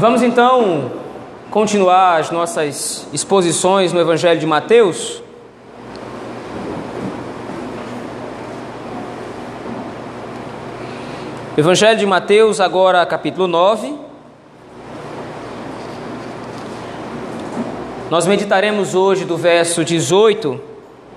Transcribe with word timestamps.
Vamos 0.00 0.22
então 0.22 0.92
continuar 1.50 2.20
as 2.20 2.30
nossas 2.30 3.06
exposições 3.12 3.92
no 3.92 4.00
Evangelho 4.00 4.40
de 4.40 4.46
Mateus. 4.46 5.22
Evangelho 11.54 11.98
de 11.98 12.06
Mateus, 12.06 12.60
agora 12.60 13.04
capítulo 13.04 13.46
9. 13.46 13.94
Nós 18.08 18.26
meditaremos 18.26 18.94
hoje 18.94 19.26
do 19.26 19.36
verso 19.36 19.84
18 19.84 20.58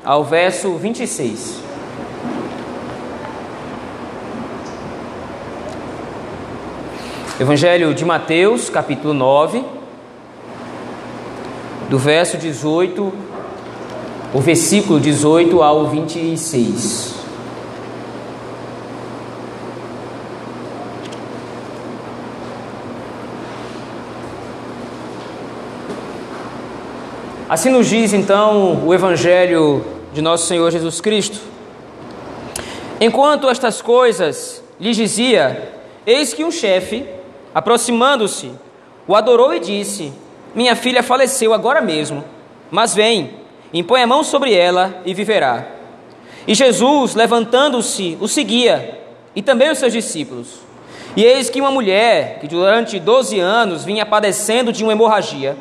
ao 0.04 0.26
verso 0.26 0.76
26. 0.76 1.63
Evangelho 7.40 7.96
de 7.96 8.06
Mateus, 8.06 8.70
capítulo 8.70 9.12
9, 9.12 9.66
do 11.90 11.98
verso 11.98 12.38
18, 12.38 13.12
o 14.32 14.40
versículo 14.40 15.00
18 15.00 15.64
ao 15.64 15.88
26. 15.88 17.16
Assim 27.50 27.72
nos 27.72 27.88
diz 27.88 28.14
então 28.14 28.86
o 28.86 28.94
Evangelho 28.94 29.84
de 30.14 30.22
nosso 30.22 30.46
Senhor 30.46 30.70
Jesus 30.70 31.02
Cristo. 31.02 31.40
Enquanto 33.02 33.50
estas 33.50 33.82
coisas 33.82 34.64
lhes 34.80 34.96
dizia, 34.96 35.74
eis 36.06 36.32
que 36.32 36.44
um 36.44 36.52
chefe 36.52 37.23
Aproximando-se, 37.54 38.52
o 39.08 39.16
adorou 39.16 39.54
e 39.54 39.60
disse: 39.60 40.12
Minha 40.56 40.76
filha 40.76 41.04
faleceu 41.04 41.54
agora 41.54 41.82
mesmo, 41.82 42.24
mas 42.72 42.94
vem, 42.94 43.32
impõe 43.74 44.02
a 44.02 44.08
mão 44.08 44.24
sobre 44.24 44.54
ela 44.54 45.02
e 45.06 45.14
viverá. 45.14 45.68
E 46.48 46.54
Jesus, 46.54 47.16
levantando-se, 47.16 48.18
o 48.20 48.28
seguia, 48.28 49.00
e 49.36 49.42
também 49.42 49.72
os 49.72 49.78
seus 49.78 49.94
discípulos. 49.94 50.60
E 51.16 51.24
eis 51.24 51.50
que 51.50 51.62
uma 51.62 51.72
mulher, 51.72 52.40
que 52.40 52.48
durante 52.48 53.00
doze 53.00 53.40
anos 53.40 53.86
vinha 53.86 54.06
padecendo 54.06 54.74
de 54.74 54.84
uma 54.84 54.94
hemorragia, 54.94 55.56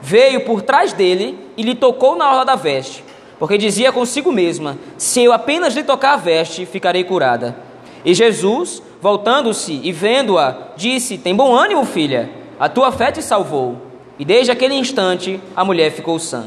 veio 0.00 0.44
por 0.44 0.60
trás 0.60 0.92
dele 0.92 1.38
e 1.56 1.62
lhe 1.62 1.74
tocou 1.74 2.16
na 2.16 2.28
orla 2.28 2.44
da 2.44 2.56
veste, 2.56 3.04
porque 3.38 3.56
dizia 3.56 3.92
consigo 3.92 4.32
mesma: 4.32 4.76
Se 4.96 5.22
eu 5.22 5.32
apenas 5.32 5.74
lhe 5.74 5.84
tocar 5.84 6.14
a 6.14 6.16
veste, 6.16 6.66
ficarei 6.66 7.04
curada. 7.04 7.56
E 8.04 8.12
Jesus, 8.12 8.82
voltando-se 9.00 9.80
e 9.82 9.92
vendo-a, 9.92 10.54
disse: 10.76 11.18
Tem 11.18 11.34
bom 11.34 11.54
ânimo, 11.54 11.84
filha, 11.84 12.30
a 12.58 12.68
tua 12.68 12.90
fé 12.92 13.12
te 13.12 13.22
salvou. 13.22 13.76
E 14.18 14.24
desde 14.24 14.50
aquele 14.50 14.74
instante 14.74 15.40
a 15.54 15.64
mulher 15.64 15.92
ficou 15.92 16.18
sã. 16.18 16.46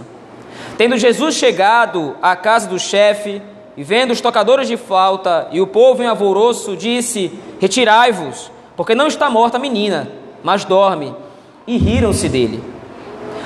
Tendo 0.78 0.98
Jesus 0.98 1.36
chegado 1.36 2.16
à 2.22 2.36
casa 2.36 2.68
do 2.68 2.78
chefe, 2.78 3.42
e 3.78 3.84
vendo 3.84 4.12
os 4.12 4.20
tocadores 4.20 4.68
de 4.68 4.76
flauta 4.76 5.48
e 5.52 5.62
o 5.62 5.68
povo 5.68 6.04
em 6.04 6.08
alvoroço, 6.08 6.76
disse: 6.76 7.32
Retirai-vos, 7.60 8.52
porque 8.76 8.94
não 8.94 9.08
está 9.08 9.30
morta 9.30 9.58
a 9.58 9.60
menina, 9.60 10.12
mas 10.44 10.66
dorme. 10.66 11.16
E 11.66 11.78
riram-se 11.78 12.28
dele. 12.28 12.62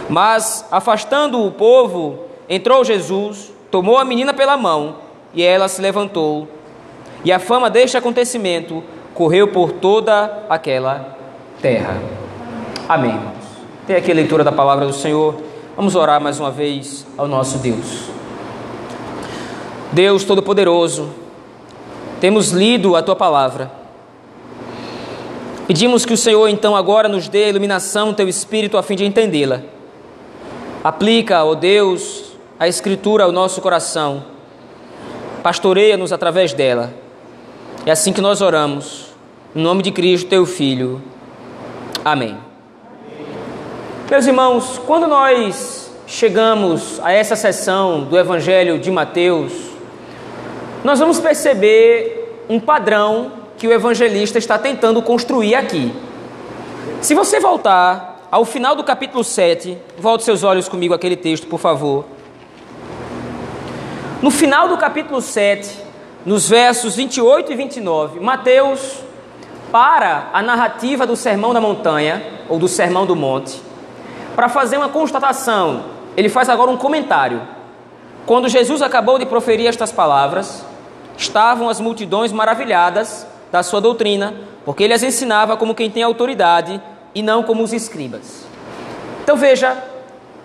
Mas, 0.10 0.66
afastando 0.72 1.46
o 1.46 1.52
povo, 1.52 2.20
entrou 2.50 2.84
Jesus, 2.84 3.52
tomou 3.70 3.98
a 3.98 4.06
menina 4.06 4.34
pela 4.34 4.58
mão, 4.58 4.98
e 5.34 5.44
ela 5.44 5.68
se 5.68 5.82
levantou. 5.82 6.48
E 7.24 7.32
a 7.32 7.40
fama 7.40 7.70
deste 7.70 7.98
acontecimento 7.98 8.84
correu 9.16 9.48
por 9.48 9.72
toda 9.72 10.44
aquela 10.50 11.18
terra. 11.62 11.98
Amém. 12.88 13.18
Tem 13.88 13.96
aqui 13.96 14.12
a 14.12 14.16
leitura 14.16 14.44
da 14.44 14.52
palavra 14.52 14.86
do 14.86 14.94
Senhor. 14.94 15.36
Vamos 15.76 15.96
orar 15.96 16.22
mais 16.22 16.40
uma 16.40 16.52
vez 16.52 17.08
ao 17.18 17.28
nosso 17.28 17.58
Deus. 17.58 18.10
Deus 19.92 20.26
Todo-Poderoso, 20.26 21.10
temos 22.20 22.52
lido 22.52 22.96
a 22.96 23.02
tua 23.02 23.16
palavra. 23.16 23.72
Pedimos 25.66 26.06
que 26.06 26.14
o 26.14 26.18
Senhor 26.18 26.50
então 26.50 26.76
agora 26.76 27.08
nos 27.08 27.30
dê 27.30 27.46
a 27.46 27.50
iluminação 27.50 28.10
do 28.10 28.16
teu 28.16 28.28
espírito 28.28 28.78
a 28.78 28.84
fim 28.84 28.96
de 28.96 29.06
entendê-la. 29.06 29.62
Aplica, 30.84 31.44
ó 31.44 31.56
Deus, 31.56 32.34
a 32.60 32.68
escritura 32.68 33.24
ao 33.24 33.32
nosso 33.32 33.62
coração. 33.62 34.26
Pastoreia-nos 35.42 36.12
através 36.12 36.54
dela. 36.54 36.94
É 37.86 37.92
assim 37.92 38.12
que 38.12 38.22
nós 38.22 38.42
oramos 38.42 39.05
em 39.56 39.62
nome 39.62 39.82
de 39.82 39.90
Cristo, 39.90 40.28
teu 40.28 40.46
Filho. 40.46 41.02
Amém. 42.04 42.38
Meus 44.12 44.28
irmãos, 44.28 44.82
quando 44.86 45.08
nós 45.08 45.90
chegamos 46.06 47.00
a 47.02 47.14
essa 47.14 47.38
sessão 47.38 48.04
do 48.04 48.20
Evangelho 48.20 48.78
de 48.78 48.92
Mateus, 48.92 49.54
nós 50.84 51.00
vamos 51.00 51.22
perceber 51.22 52.44
um 52.50 52.60
padrão 52.60 53.32
que 53.58 53.66
o 53.66 53.72
evangelista 53.72 54.38
está 54.38 54.60
tentando 54.60 55.02
construir 55.02 55.56
aqui. 55.56 55.96
Se 57.00 57.16
você 57.16 57.40
voltar 57.40 58.28
ao 58.30 58.44
final 58.44 58.76
do 58.76 58.84
capítulo 58.84 59.24
7, 59.24 59.78
volte 59.98 60.26
seus 60.26 60.44
olhos 60.44 60.68
comigo 60.68 60.94
aquele 60.94 61.16
texto, 61.16 61.48
por 61.48 61.62
favor. 61.62 62.04
No 64.22 64.30
final 64.30 64.68
do 64.68 64.78
capítulo 64.78 65.22
7, 65.22 65.80
nos 66.26 66.50
versos 66.50 66.98
28 66.98 67.54
e 67.54 67.56
29, 67.56 68.20
Mateus 68.20 69.05
para 69.72 70.30
a 70.34 70.42
narrativa 70.42 71.06
do 71.06 71.16
Sermão 71.16 71.54
da 71.54 71.62
Montanha, 71.62 72.24
ou 72.48 72.58
do 72.58 72.68
Sermão 72.68 73.06
do 73.06 73.16
Monte, 73.16 73.62
para 74.36 74.50
fazer 74.50 74.78
uma 74.78 74.90
constatação. 74.90 75.86
Ele 76.16 76.30
faz 76.30 76.50
agora 76.50 76.72
um 76.72 76.78
comentário. 76.78 77.42
Quando 78.26 78.50
Jesus 78.50 78.82
acabou 78.82 79.20
de 79.20 79.26
proferir 79.26 79.68
estas 79.68 79.92
palavras, 79.92 80.66
estavam 81.18 81.70
as 81.70 81.80
multidões 81.80 82.32
maravilhadas 82.32 83.28
da 83.52 83.64
sua 83.64 83.80
doutrina, 83.80 84.34
porque 84.64 84.84
ele 84.84 84.94
as 84.94 85.04
ensinava 85.04 85.56
como 85.58 85.76
quem 85.76 85.90
tem 85.90 86.04
autoridade 86.04 86.82
e 87.14 87.22
não 87.22 87.44
como 87.44 87.64
os 87.64 87.72
escribas. 87.72 88.46
Então 89.24 89.38
veja, 89.38 89.78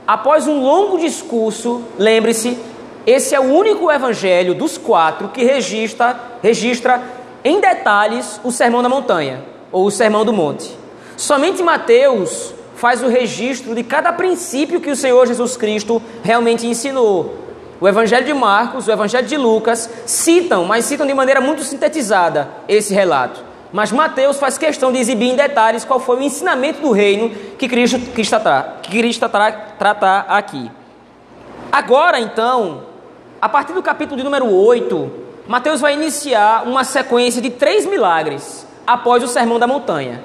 após 0.07 0.47
um 0.47 0.61
longo 0.63 0.99
discurso, 0.99 1.83
lembre-se, 1.99 2.59
esse 3.07 3.35
é 3.35 3.41
o 3.41 3.53
único 3.55 3.91
evangelho 3.91 4.55
dos 4.55 4.77
quatro 4.77 5.29
que 5.29 5.43
registra, 5.43 6.19
registra 6.43 7.03
em 7.45 7.61
detalhes 7.61 8.41
o 8.45 8.51
Sermão 8.51 8.83
da 8.83 8.89
Montanha 8.89 9.43
ou 9.73 9.87
o 9.87 9.91
Sermão 9.91 10.25
do 10.25 10.33
Monte. 10.33 10.77
Somente 11.17 11.63
Mateus 11.63 12.55
faz 12.77 13.03
o 13.03 13.09
registro 13.09 13.75
de 13.75 13.83
cada 13.83 14.13
princípio 14.13 14.81
que 14.81 14.91
o 14.91 14.97
Senhor 14.97 15.27
Jesus 15.27 15.57
Cristo 15.57 16.01
realmente 16.23 16.67
ensinou. 16.67 17.35
O 17.81 17.89
Evangelho 17.89 18.27
de 18.27 18.35
Marcos, 18.35 18.89
o 18.89 18.91
Evangelho 18.91 19.27
de 19.27 19.37
Lucas 19.37 19.89
citam, 20.05 20.65
mas 20.65 20.85
citam 20.85 21.07
de 21.07 21.15
maneira 21.15 21.41
muito 21.41 21.63
sintetizada 21.63 22.49
esse 22.69 22.93
relato. 22.93 23.43
Mas 23.73 23.93
Mateus 23.93 24.39
faz 24.39 24.59
questão 24.59 24.93
de 24.93 24.99
exibir 24.99 25.31
em 25.31 25.37
detalhes 25.37 25.85
qual 25.85 26.01
foi 26.01 26.17
o 26.17 26.23
ensinamento 26.23 26.81
do 26.81 26.91
reino 26.91 27.31
que 27.57 27.69
Cristo, 27.69 27.99
está, 28.19 28.77
que 28.83 28.91
Cristo 28.91 29.25
está 29.25 29.53
tratar 29.79 30.27
aqui. 30.29 30.71
Agora, 31.71 32.19
então, 32.19 32.83
a 33.41 33.49
partir 33.49 33.73
do 33.73 33.83
capítulo 33.83 34.17
de 34.17 34.25
número 34.25 34.53
8, 34.53 35.11
Mateus 35.51 35.81
vai 35.81 35.95
iniciar 35.95 36.63
uma 36.65 36.85
sequência 36.85 37.43
de 37.43 37.51
três 37.51 37.85
milagres 37.85 38.65
após 38.87 39.21
o 39.21 39.27
Sermão 39.27 39.59
da 39.59 39.67
Montanha. 39.67 40.23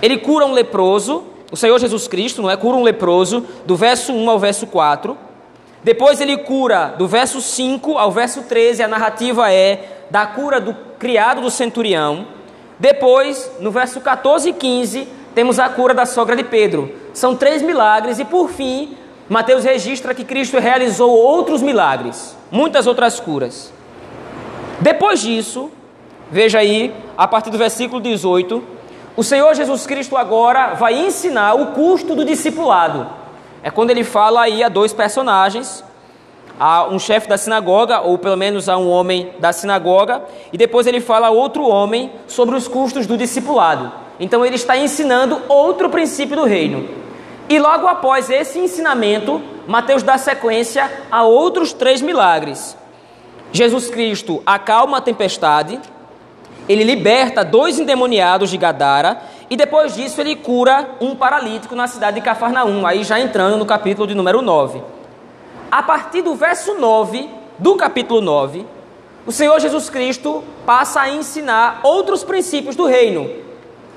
Ele 0.00 0.16
cura 0.16 0.46
um 0.46 0.52
leproso, 0.52 1.24
o 1.50 1.56
Senhor 1.56 1.76
Jesus 1.80 2.06
Cristo, 2.06 2.40
não 2.40 2.48
é? 2.48 2.56
Cura 2.56 2.76
um 2.76 2.84
leproso, 2.84 3.44
do 3.64 3.74
verso 3.74 4.12
1 4.12 4.30
ao 4.30 4.38
verso 4.38 4.64
4. 4.68 5.18
Depois 5.82 6.20
ele 6.20 6.36
cura 6.36 6.94
do 6.96 7.08
verso 7.08 7.40
5 7.40 7.98
ao 7.98 8.12
verso 8.12 8.44
13, 8.44 8.80
a 8.80 8.86
narrativa 8.86 9.52
é 9.52 10.04
da 10.08 10.24
cura 10.24 10.60
do 10.60 10.72
criado 11.00 11.40
do 11.40 11.50
centurião. 11.50 12.28
Depois, 12.78 13.50
no 13.58 13.72
verso 13.72 14.00
14 14.00 14.50
e 14.50 14.52
15, 14.52 15.08
temos 15.34 15.58
a 15.58 15.68
cura 15.68 15.92
da 15.92 16.06
sogra 16.06 16.36
de 16.36 16.44
Pedro. 16.44 16.94
São 17.12 17.34
três 17.34 17.60
milagres 17.60 18.20
e 18.20 18.24
por 18.24 18.50
fim, 18.50 18.96
Mateus 19.28 19.64
registra 19.64 20.14
que 20.14 20.22
Cristo 20.22 20.60
realizou 20.60 21.10
outros 21.10 21.60
milagres, 21.60 22.36
muitas 22.52 22.86
outras 22.86 23.18
curas. 23.18 23.74
Depois 24.80 25.20
disso, 25.20 25.70
veja 26.30 26.58
aí, 26.58 26.94
a 27.16 27.26
partir 27.26 27.50
do 27.50 27.56
versículo 27.56 28.00
18, 28.00 28.62
o 29.16 29.22
Senhor 29.22 29.54
Jesus 29.54 29.86
Cristo 29.86 30.16
agora 30.16 30.74
vai 30.74 30.94
ensinar 30.94 31.54
o 31.54 31.68
custo 31.68 32.14
do 32.14 32.24
discipulado. 32.24 33.08
É 33.62 33.70
quando 33.70 33.90
ele 33.90 34.04
fala 34.04 34.42
aí 34.42 34.62
a 34.62 34.68
dois 34.68 34.92
personagens, 34.92 35.82
a 36.60 36.86
um 36.88 36.98
chefe 36.98 37.26
da 37.26 37.38
sinagoga, 37.38 38.00
ou 38.00 38.18
pelo 38.18 38.36
menos 38.36 38.68
a 38.68 38.76
um 38.76 38.88
homem 38.88 39.32
da 39.38 39.52
sinagoga, 39.52 40.22
e 40.52 40.58
depois 40.58 40.86
ele 40.86 41.00
fala 41.00 41.28
a 41.28 41.30
outro 41.30 41.66
homem 41.66 42.12
sobre 42.26 42.54
os 42.54 42.68
custos 42.68 43.06
do 43.06 43.16
discipulado. 43.16 43.90
Então 44.20 44.44
ele 44.44 44.56
está 44.56 44.76
ensinando 44.76 45.40
outro 45.48 45.88
princípio 45.88 46.36
do 46.36 46.44
reino. 46.44 46.88
E 47.48 47.58
logo 47.58 47.86
após 47.86 48.28
esse 48.28 48.58
ensinamento, 48.58 49.40
Mateus 49.66 50.02
dá 50.02 50.18
sequência 50.18 50.90
a 51.10 51.22
outros 51.22 51.72
três 51.72 52.02
milagres. 52.02 52.76
Jesus 53.56 53.90
Cristo 53.90 54.42
acalma 54.46 54.98
a 54.98 55.00
tempestade, 55.00 55.80
ele 56.68 56.84
liberta 56.84 57.44
dois 57.44 57.78
endemoniados 57.78 58.50
de 58.50 58.56
Gadara 58.56 59.20
e 59.48 59.56
depois 59.56 59.94
disso 59.94 60.20
ele 60.20 60.36
cura 60.36 60.90
um 61.00 61.14
paralítico 61.14 61.74
na 61.74 61.86
cidade 61.86 62.20
de 62.20 62.24
Cafarnaum, 62.24 62.86
aí 62.86 63.02
já 63.02 63.18
entrando 63.18 63.56
no 63.56 63.64
capítulo 63.64 64.06
de 64.06 64.14
número 64.14 64.42
9. 64.42 64.82
A 65.70 65.82
partir 65.82 66.22
do 66.22 66.34
verso 66.34 66.74
9 66.74 67.28
do 67.58 67.76
capítulo 67.76 68.20
9, 68.20 68.66
o 69.26 69.32
Senhor 69.32 69.58
Jesus 69.58 69.88
Cristo 69.90 70.44
passa 70.64 71.00
a 71.00 71.10
ensinar 71.10 71.80
outros 71.82 72.22
princípios 72.22 72.76
do 72.76 72.86
reino, 72.86 73.28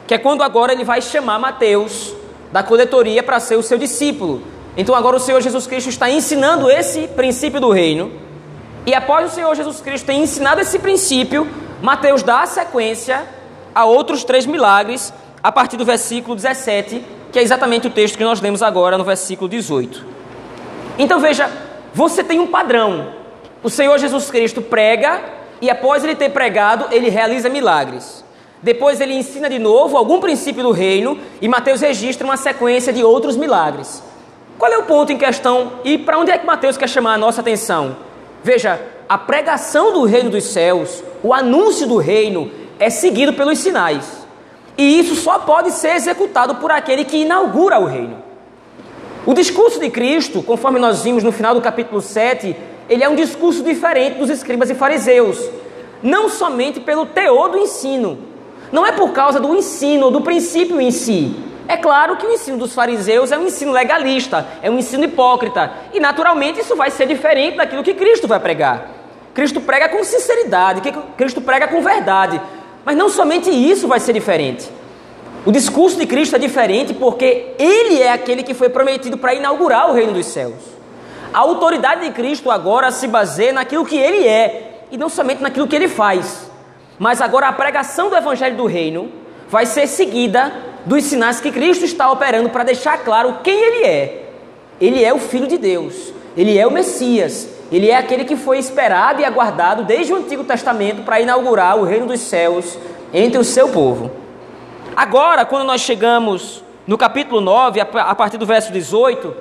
que 0.08 0.14
é 0.14 0.18
quando 0.18 0.42
agora 0.42 0.72
ele 0.72 0.84
vai 0.84 1.02
chamar 1.02 1.38
Mateus 1.38 2.14
da 2.52 2.64
coletoria 2.64 3.22
para 3.22 3.40
ser 3.40 3.56
o 3.56 3.64
seu 3.64 3.78
discípulo. 3.78 4.42
Então 4.78 4.96
agora 4.96 5.18
o 5.18 5.20
Senhor 5.20 5.42
Jesus 5.42 5.68
Cristo 5.68 5.90
está 5.90 6.10
ensinando 6.10 6.70
esse 6.70 7.08
princípio 7.10 7.60
do 7.60 7.70
reino. 7.70 8.29
E 8.86 8.94
após 8.94 9.32
o 9.32 9.36
Senhor 9.36 9.54
Jesus 9.56 9.82
Cristo 9.82 10.06
ter 10.06 10.14
ensinado 10.14 10.62
esse 10.62 10.80
princípio, 10.80 11.48
Mateus 11.82 12.24
dá 12.24 12.42
a 12.42 12.46
sequência 12.46 13.28
a 13.74 13.86
outros 13.86 14.24
três 14.24 14.46
milagres 14.46 15.14
a 15.44 15.52
partir 15.52 15.78
do 15.78 15.86
versículo 15.86 16.36
17, 16.36 17.04
que 17.32 17.40
é 17.40 17.42
exatamente 17.42 17.88
o 17.88 17.92
texto 17.92 18.18
que 18.18 18.24
nós 18.24 18.42
lemos 18.42 18.62
agora 18.62 18.98
no 18.98 19.04
versículo 19.04 19.50
18. 19.50 20.06
Então 20.98 21.20
veja, 21.20 21.50
você 21.94 22.24
tem 22.24 22.40
um 22.40 22.48
padrão. 22.48 23.14
O 23.64 23.70
Senhor 23.70 23.98
Jesus 23.98 24.30
Cristo 24.30 24.62
prega 24.62 25.22
e 25.62 25.70
após 25.70 26.04
ele 26.04 26.16
ter 26.16 26.30
pregado, 26.30 26.86
ele 26.92 27.10
realiza 27.10 27.50
milagres. 27.50 28.24
Depois 28.62 29.00
ele 29.00 29.14
ensina 29.14 29.50
de 29.50 29.60
novo 29.60 29.96
algum 29.96 30.20
princípio 30.20 30.64
do 30.64 30.72
reino 30.72 31.18
e 31.42 31.48
Mateus 31.48 31.82
registra 31.82 32.26
uma 32.26 32.36
sequência 32.36 32.92
de 32.92 33.04
outros 33.04 33.38
milagres. 33.38 34.04
Qual 34.58 34.72
é 34.72 34.78
o 34.78 34.84
ponto 34.84 35.14
em 35.14 35.18
questão 35.18 35.74
e 35.86 35.98
para 35.98 36.18
onde 36.18 36.32
é 36.32 36.38
que 36.38 36.46
Mateus 36.46 36.76
quer 36.76 36.90
chamar 36.90 37.14
a 37.14 37.18
nossa 37.18 37.40
atenção? 37.40 37.96
Veja, 38.44 38.80
a 39.08 39.18
pregação 39.18 39.94
do 39.94 40.04
reino 40.06 40.30
dos 40.30 40.46
céus, 40.46 41.04
o 41.22 41.34
anúncio 41.34 41.88
do 41.88 41.98
reino, 41.98 42.52
é 42.80 42.90
seguido 42.90 43.34
pelos 43.34 43.60
sinais. 43.60 44.26
E 44.78 45.00
isso 45.00 45.16
só 45.16 45.40
pode 45.40 45.72
ser 45.72 45.96
executado 45.96 46.56
por 46.56 46.72
aquele 46.72 47.04
que 47.04 47.18
inaugura 47.18 47.80
o 47.80 47.86
reino. 47.86 48.24
O 49.26 49.34
discurso 49.34 49.80
de 49.80 49.90
Cristo, 49.90 50.42
conforme 50.42 50.80
nós 50.80 51.04
vimos 51.04 51.24
no 51.24 51.32
final 51.32 51.54
do 51.54 51.62
capítulo 51.62 52.02
7, 52.02 52.56
ele 52.90 53.04
é 53.04 53.10
um 53.10 53.16
discurso 53.16 53.62
diferente 53.62 54.18
dos 54.18 54.30
escribas 54.30 54.70
e 54.70 54.76
fariseus, 54.76 55.50
não 56.02 56.30
somente 56.30 56.80
pelo 56.80 57.06
teor 57.06 57.50
do 57.50 57.58
ensino, 57.58 58.18
não 58.72 58.86
é 58.86 58.92
por 58.92 59.12
causa 59.12 59.40
do 59.40 59.54
ensino 59.56 60.10
do 60.10 60.22
princípio 60.22 60.80
em 60.80 60.92
si. 60.92 61.36
É 61.70 61.78
claro 61.78 62.18
que 62.18 62.26
o 62.26 62.32
ensino 62.32 62.58
dos 62.58 62.74
fariseus 62.74 63.32
é 63.32 63.38
um 63.38 63.46
ensino 63.46 63.72
legalista, 63.72 64.44
é 64.60 64.72
um 64.72 64.80
ensino 64.80 65.04
hipócrita, 65.04 65.72
e 65.94 66.00
naturalmente 66.00 66.60
isso 66.60 66.76
vai 66.76 66.90
ser 66.90 67.06
diferente 67.06 67.58
daquilo 67.58 67.84
que 67.84 67.94
Cristo 67.94 68.28
vai 68.28 68.40
pregar. 68.40 68.88
Cristo 69.36 69.62
prega 69.62 69.88
com 69.88 70.04
sinceridade, 70.04 70.82
Cristo 71.16 71.42
prega 71.42 71.68
com 71.68 71.80
verdade, 71.80 72.42
mas 72.84 72.98
não 72.98 73.08
somente 73.08 73.52
isso 73.52 73.88
vai 73.88 74.00
ser 74.00 74.14
diferente. 74.14 74.68
O 75.46 75.52
discurso 75.52 76.00
de 76.00 76.08
Cristo 76.08 76.36
é 76.36 76.40
diferente 76.40 76.92
porque 76.92 77.54
ele 77.60 78.02
é 78.02 78.14
aquele 78.14 78.42
que 78.42 78.56
foi 78.56 78.70
prometido 78.70 79.16
para 79.16 79.36
inaugurar 79.36 79.92
o 79.92 79.94
reino 79.94 80.14
dos 80.14 80.26
céus. 80.26 80.56
A 81.32 81.38
autoridade 81.38 82.02
de 82.02 82.10
Cristo 82.10 82.50
agora 82.50 82.90
se 82.90 83.08
baseia 83.08 83.54
naquilo 83.54 83.86
que 83.86 83.96
ele 83.96 84.28
é 84.28 84.86
e 84.90 84.98
não 84.98 85.08
somente 85.08 85.44
naquilo 85.44 85.68
que 85.68 85.76
ele 85.76 85.88
faz. 85.88 86.50
Mas 86.98 87.22
agora 87.22 87.48
a 87.48 87.54
pregação 87.54 88.10
do 88.10 88.18
evangelho 88.18 88.58
do 88.58 88.66
reino 88.66 89.12
vai 89.48 89.68
ser 89.68 89.86
seguida 89.86 90.52
dos 90.90 91.04
sinais 91.04 91.40
que 91.40 91.52
Cristo 91.52 91.86
está 91.86 92.12
operando 92.12 92.50
para 92.50 92.64
deixar 92.64 92.98
claro 93.04 93.38
quem 93.44 93.54
ele 93.54 93.86
é. 93.86 94.32
Ele 94.82 95.04
é 95.04 95.14
o 95.14 95.20
filho 95.20 95.46
de 95.46 95.56
Deus, 95.56 96.12
ele 96.36 96.58
é 96.58 96.66
o 96.66 96.72
Messias, 96.72 97.48
ele 97.72 97.92
é 97.92 97.96
aquele 97.96 98.26
que 98.26 98.36
foi 98.36 98.58
esperado 98.58 99.22
e 99.22 99.26
aguardado 99.26 99.84
desde 99.84 100.12
o 100.12 100.16
Antigo 100.16 100.44
Testamento 100.44 101.04
para 101.04 101.22
inaugurar 101.22 101.78
o 101.78 101.84
reino 101.84 102.08
dos 102.08 102.22
céus 102.22 102.76
entre 103.14 103.38
o 103.38 103.44
seu 103.44 103.70
povo. 103.70 104.10
Agora, 104.96 105.46
quando 105.46 105.64
nós 105.64 105.82
chegamos 105.82 106.64
no 106.88 106.98
capítulo 106.98 107.40
9, 107.40 107.82
a 107.82 108.16
partir 108.16 108.38
do 108.38 108.48
verso 108.48 108.74
18, 108.74 109.36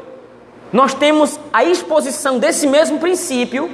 nós 0.70 0.92
temos 0.92 1.40
a 1.50 1.64
exposição 1.64 2.38
desse 2.38 2.66
mesmo 2.66 2.98
princípio, 2.98 3.70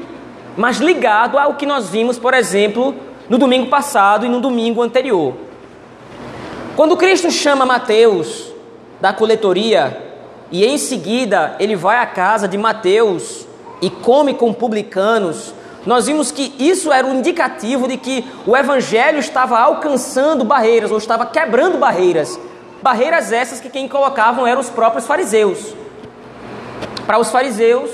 mas 0.56 0.76
ligado 0.76 1.36
ao 1.36 1.54
que 1.54 1.66
nós 1.66 1.88
vimos, 1.88 2.20
por 2.20 2.34
exemplo, 2.34 2.94
no 3.28 3.36
domingo 3.36 3.66
passado 3.66 4.24
e 4.24 4.28
no 4.28 4.40
domingo 4.40 4.80
anterior. 4.80 5.34
Quando 6.76 6.96
Cristo 6.96 7.30
chama 7.30 7.64
Mateus 7.64 8.52
da 9.00 9.12
coletoria 9.12 9.96
e 10.50 10.64
em 10.64 10.76
seguida 10.76 11.54
ele 11.60 11.76
vai 11.76 11.98
à 11.98 12.06
casa 12.06 12.48
de 12.48 12.58
Mateus 12.58 13.46
e 13.80 13.88
come 13.88 14.34
com 14.34 14.52
publicanos, 14.52 15.54
nós 15.86 16.06
vimos 16.06 16.32
que 16.32 16.52
isso 16.58 16.92
era 16.92 17.06
um 17.06 17.14
indicativo 17.14 17.86
de 17.86 17.96
que 17.96 18.24
o 18.44 18.56
evangelho 18.56 19.20
estava 19.20 19.56
alcançando 19.56 20.44
barreiras 20.44 20.90
ou 20.90 20.98
estava 20.98 21.24
quebrando 21.26 21.78
barreiras. 21.78 22.40
Barreiras 22.82 23.30
essas 23.30 23.60
que 23.60 23.70
quem 23.70 23.86
colocavam 23.86 24.44
eram 24.44 24.60
os 24.60 24.68
próprios 24.68 25.06
fariseus. 25.06 25.76
Para 27.06 27.20
os 27.20 27.30
fariseus, 27.30 27.90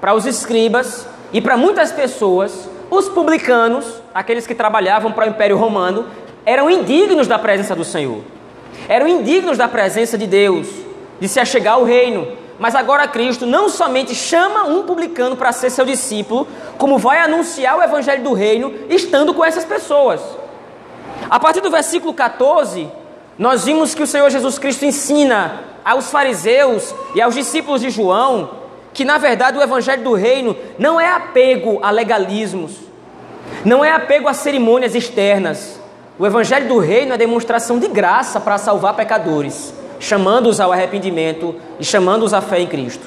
para 0.00 0.14
os 0.14 0.26
escribas 0.26 1.08
e 1.32 1.40
para 1.40 1.56
muitas 1.56 1.90
pessoas, 1.90 2.68
os 2.88 3.08
publicanos, 3.08 3.84
aqueles 4.14 4.46
que 4.46 4.54
trabalhavam 4.54 5.10
para 5.10 5.26
o 5.26 5.28
Império 5.28 5.56
Romano, 5.56 6.06
eram 6.44 6.70
indignos 6.70 7.26
da 7.26 7.38
presença 7.38 7.74
do 7.74 7.84
Senhor. 7.84 8.22
Eram 8.88 9.06
indignos 9.06 9.58
da 9.58 9.68
presença 9.68 10.18
de 10.18 10.26
Deus, 10.26 10.68
de 11.20 11.28
se 11.28 11.38
achegar 11.38 11.74
ao 11.74 11.84
reino. 11.84 12.26
Mas 12.58 12.74
agora 12.74 13.08
Cristo 13.08 13.46
não 13.46 13.68
somente 13.68 14.14
chama 14.14 14.64
um 14.64 14.82
publicano 14.84 15.36
para 15.36 15.52
ser 15.52 15.70
seu 15.70 15.84
discípulo, 15.84 16.46
como 16.78 16.98
vai 16.98 17.18
anunciar 17.18 17.76
o 17.76 17.82
evangelho 17.82 18.22
do 18.22 18.32
reino 18.32 18.72
estando 18.88 19.34
com 19.34 19.44
essas 19.44 19.64
pessoas. 19.64 20.20
A 21.28 21.40
partir 21.40 21.60
do 21.60 21.70
versículo 21.70 22.12
14, 22.12 22.88
nós 23.38 23.64
vimos 23.64 23.94
que 23.94 24.02
o 24.02 24.06
Senhor 24.06 24.30
Jesus 24.30 24.58
Cristo 24.58 24.84
ensina 24.84 25.60
aos 25.84 26.10
fariseus 26.10 26.94
e 27.14 27.20
aos 27.20 27.34
discípulos 27.34 27.80
de 27.80 27.90
João 27.90 28.62
que 28.92 29.04
na 29.04 29.18
verdade 29.18 29.58
o 29.58 29.62
evangelho 29.62 30.04
do 30.04 30.14
reino 30.14 30.56
não 30.78 31.00
é 31.00 31.08
apego 31.08 31.78
a 31.82 31.90
legalismos, 31.90 32.72
não 33.64 33.84
é 33.84 33.90
apego 33.90 34.28
a 34.28 34.34
cerimônias 34.34 34.94
externas. 34.94 35.80
O 36.22 36.26
evangelho 36.28 36.68
do 36.68 36.78
reino 36.78 37.12
é 37.12 37.16
demonstração 37.16 37.80
de 37.80 37.88
graça 37.88 38.38
para 38.38 38.56
salvar 38.56 38.94
pecadores, 38.94 39.74
chamando-os 39.98 40.60
ao 40.60 40.70
arrependimento 40.70 41.56
e 41.80 41.84
chamando-os 41.84 42.32
à 42.32 42.40
fé 42.40 42.60
em 42.60 42.66
Cristo. 42.68 43.04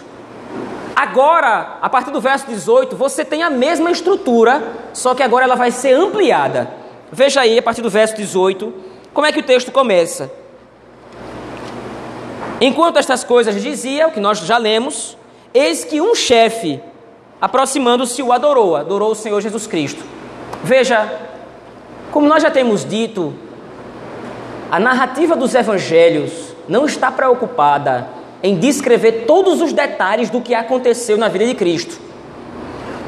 Agora, 0.94 1.78
a 1.82 1.88
partir 1.88 2.12
do 2.12 2.20
verso 2.20 2.46
18, 2.46 2.94
você 2.98 3.24
tem 3.24 3.42
a 3.42 3.50
mesma 3.50 3.90
estrutura, 3.90 4.62
só 4.92 5.16
que 5.16 5.24
agora 5.24 5.46
ela 5.46 5.56
vai 5.56 5.72
ser 5.72 5.94
ampliada. 5.94 6.70
Veja 7.10 7.40
aí, 7.40 7.58
a 7.58 7.64
partir 7.64 7.82
do 7.82 7.90
verso 7.90 8.18
18, 8.18 8.74
como 9.14 9.26
é 9.26 9.32
que 9.32 9.40
o 9.40 9.44
texto 9.44 9.72
começa. 9.72 10.30
Enquanto 12.60 13.00
estas 13.00 13.24
coisas 13.24 13.62
dizia, 13.62 14.10
o 14.10 14.12
que 14.12 14.20
nós 14.20 14.40
já 14.40 14.58
lemos, 14.58 15.18
Eis 15.54 15.86
que 15.86 16.02
um 16.02 16.14
chefe, 16.14 16.82
aproximando-se, 17.40 18.22
o 18.22 18.34
adorou, 18.34 18.76
adorou 18.76 19.12
o 19.12 19.16
Senhor 19.16 19.40
Jesus 19.40 19.66
Cristo. 19.68 20.04
Veja, 20.62 21.25
como 22.16 22.30
nós 22.30 22.42
já 22.42 22.50
temos 22.50 22.86
dito, 22.86 23.34
a 24.72 24.80
narrativa 24.80 25.36
dos 25.36 25.54
evangelhos 25.54 26.56
não 26.66 26.86
está 26.86 27.12
preocupada 27.12 28.08
em 28.42 28.56
descrever 28.56 29.26
todos 29.28 29.62
os 29.62 29.74
detalhes 29.74 30.30
do 30.30 30.40
que 30.40 30.56
aconteceu 30.56 31.18
na 31.18 31.28
vida 31.28 31.46
de 31.46 31.54
Cristo. 31.54 32.00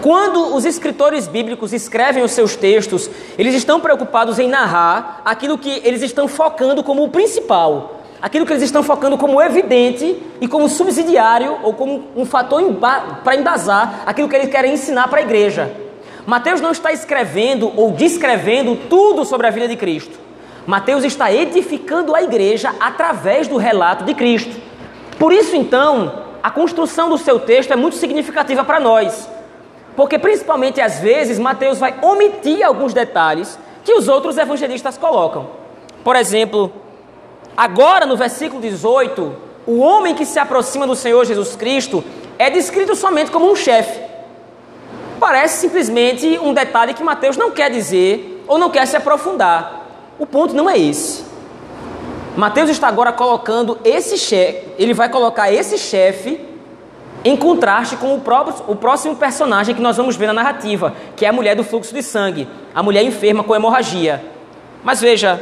Quando 0.02 0.54
os 0.54 0.66
escritores 0.66 1.26
bíblicos 1.26 1.72
escrevem 1.72 2.22
os 2.22 2.32
seus 2.32 2.58
textos, 2.58 3.10
eles 3.38 3.56
estão 3.56 3.80
preocupados 3.80 4.40
em 4.40 4.50
narrar 4.50 5.22
aquilo 5.24 5.58
que 5.58 5.82
eles 5.86 6.02
estão 6.02 6.28
focando 6.28 6.84
como 6.84 7.06
o 7.06 7.10
principal, 7.10 8.02
aquilo 8.22 8.46
que 8.46 8.52
eles 8.52 8.64
estão 8.64 8.84
focando 8.84 9.18
como 9.18 9.42
evidente 9.42 10.22
e 10.42 10.50
como 10.50 10.68
subsidiário 10.68 11.60
ou 11.64 11.74
como 11.74 12.10
um 12.14 12.26
fator 12.26 12.62
para 13.24 13.38
embasar 13.38 14.04
aquilo 14.06 14.28
que 14.28 14.36
eles 14.36 14.52
querem 14.52 14.74
ensinar 14.74 15.08
para 15.08 15.20
a 15.20 15.24
igreja. 15.24 15.87
Mateus 16.28 16.62
não 16.62 16.70
está 16.70 16.92
escrevendo 16.92 17.74
ou 17.76 17.90
descrevendo 17.90 18.76
tudo 18.88 19.26
sobre 19.26 19.48
a 19.48 19.50
vida 19.50 19.68
de 19.68 19.76
Cristo. 19.76 20.20
Mateus 20.68 21.04
está 21.04 21.34
edificando 21.34 22.14
a 22.14 22.22
igreja 22.22 22.76
através 22.80 23.48
do 23.48 23.58
relato 23.58 24.04
de 24.04 24.14
Cristo. 24.14 24.56
Por 25.18 25.34
isso, 25.34 25.56
então, 25.56 26.26
a 26.44 26.52
construção 26.52 27.10
do 27.10 27.18
seu 27.18 27.40
texto 27.40 27.72
é 27.72 27.76
muito 27.76 27.96
significativa 27.96 28.64
para 28.64 28.80
nós. 28.80 29.28
Porque, 29.96 30.20
principalmente 30.20 30.80
às 30.80 31.00
vezes, 31.00 31.40
Mateus 31.40 31.80
vai 31.80 31.96
omitir 32.00 32.64
alguns 32.64 32.94
detalhes 32.94 33.58
que 33.84 33.94
os 33.94 34.08
outros 34.08 34.38
evangelistas 34.38 35.00
colocam. 35.00 35.48
Por 36.04 36.16
exemplo, 36.16 36.72
Agora, 37.58 38.06
no 38.06 38.16
versículo 38.16 38.62
18, 38.62 39.36
o 39.66 39.80
homem 39.80 40.14
que 40.14 40.28
se 40.28 40.38
aproxima 40.38 40.86
do 40.86 40.96
Senhor 40.96 41.26
Jesus 41.26 41.56
Cristo 41.56 42.04
é 42.38 42.52
descrito 42.52 42.96
somente 42.96 43.32
como 43.32 43.52
um 43.52 43.56
chefe. 43.56 44.00
Parece 45.20 45.62
simplesmente 45.62 46.38
um 46.40 46.54
detalhe 46.54 46.94
que 46.94 47.04
Mateus 47.04 47.38
não 47.38 47.52
quer 47.52 47.72
dizer 47.72 48.44
ou 48.48 48.58
não 48.58 48.70
quer 48.70 48.86
se 48.86 48.96
aprofundar. 48.96 49.86
O 50.20 50.26
ponto 50.26 50.54
não 50.54 50.70
é 50.70 50.78
esse. 50.78 51.26
Mateus 52.36 52.70
está 52.70 52.88
agora 52.88 53.12
colocando 53.12 53.80
esse 53.84 54.18
chefe, 54.18 54.68
ele 54.78 54.94
vai 54.94 55.10
colocar 55.10 55.52
esse 55.52 55.78
chefe 55.78 56.40
em 57.26 57.36
contraste 57.36 57.96
com 57.98 58.16
o, 58.16 58.22
próprio, 58.22 58.56
o 58.68 58.76
próximo 58.76 59.16
personagem 59.16 59.74
que 59.74 59.82
nós 59.82 59.98
vamos 59.98 60.16
ver 60.16 60.28
na 60.28 60.34
narrativa, 60.34 60.94
que 61.16 61.26
é 61.26 61.30
a 61.30 61.34
mulher 61.34 61.56
do 61.56 61.64
fluxo 61.64 61.94
de 61.94 62.04
sangue, 62.04 62.48
a 62.76 62.84
mulher 62.84 63.04
enferma 63.04 63.44
com 63.44 63.56
hemorragia. 63.56 64.24
Mas 64.84 65.02
veja, 65.02 65.42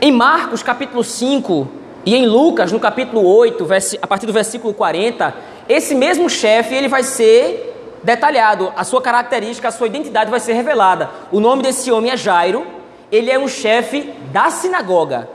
Em 0.00 0.12
Marcos 0.12 0.62
capítulo 0.62 1.02
5 1.02 1.68
e 2.04 2.14
em 2.14 2.26
Lucas 2.26 2.70
no 2.70 2.78
capítulo 2.78 3.26
8, 3.26 3.66
a 4.00 4.06
partir 4.06 4.26
do 4.26 4.32
versículo 4.32 4.72
40, 4.72 5.34
esse 5.68 5.94
mesmo 5.94 6.28
chefe 6.28 6.74
ele 6.74 6.88
vai 6.88 7.02
ser 7.02 7.74
detalhado, 8.02 8.72
a 8.76 8.84
sua 8.84 9.02
característica, 9.02 9.68
a 9.68 9.72
sua 9.72 9.88
identidade 9.88 10.30
vai 10.30 10.38
ser 10.38 10.52
revelada. 10.52 11.10
O 11.32 11.40
nome 11.40 11.62
desse 11.62 11.90
homem 11.90 12.10
é 12.10 12.16
Jairo, 12.16 12.66
ele 13.10 13.30
é 13.30 13.38
um 13.38 13.48
chefe 13.48 14.14
da 14.32 14.48
sinagoga. 14.50 15.28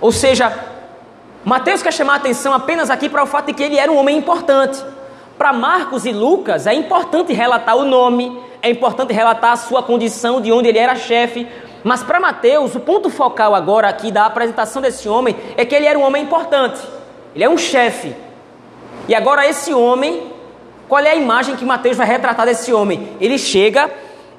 Ou 0.00 0.12
seja, 0.12 0.52
Mateus 1.44 1.82
quer 1.82 1.92
chamar 1.92 2.14
a 2.14 2.16
atenção 2.16 2.52
apenas 2.52 2.90
aqui 2.90 3.08
para 3.08 3.22
o 3.22 3.26
fato 3.26 3.46
de 3.46 3.54
que 3.54 3.62
ele 3.62 3.76
era 3.76 3.90
um 3.90 3.96
homem 3.96 4.16
importante. 4.16 4.82
Para 5.38 5.52
Marcos 5.52 6.06
e 6.06 6.12
Lucas 6.12 6.66
é 6.66 6.74
importante 6.74 7.32
relatar 7.32 7.76
o 7.76 7.84
nome, 7.84 8.40
é 8.62 8.70
importante 8.70 9.12
relatar 9.12 9.52
a 9.52 9.56
sua 9.56 9.82
condição, 9.82 10.40
de 10.40 10.50
onde 10.50 10.68
ele 10.68 10.78
era 10.78 10.96
chefe. 10.96 11.46
Mas 11.84 12.02
para 12.02 12.18
Mateus, 12.18 12.74
o 12.74 12.80
ponto 12.80 13.10
focal 13.10 13.54
agora 13.54 13.88
aqui 13.88 14.10
da 14.10 14.26
apresentação 14.26 14.82
desse 14.82 15.08
homem 15.08 15.36
é 15.56 15.64
que 15.64 15.74
ele 15.74 15.86
era 15.86 15.98
um 15.98 16.02
homem 16.02 16.22
importante. 16.22 16.80
Ele 17.34 17.44
é 17.44 17.48
um 17.48 17.58
chefe. 17.58 18.14
E 19.08 19.14
agora 19.14 19.46
esse 19.46 19.72
homem, 19.72 20.32
qual 20.88 21.02
é 21.02 21.10
a 21.10 21.16
imagem 21.16 21.56
que 21.56 21.64
Mateus 21.64 21.96
vai 21.96 22.06
retratar 22.06 22.46
desse 22.46 22.72
homem? 22.72 23.16
Ele 23.20 23.38
chega, 23.38 23.90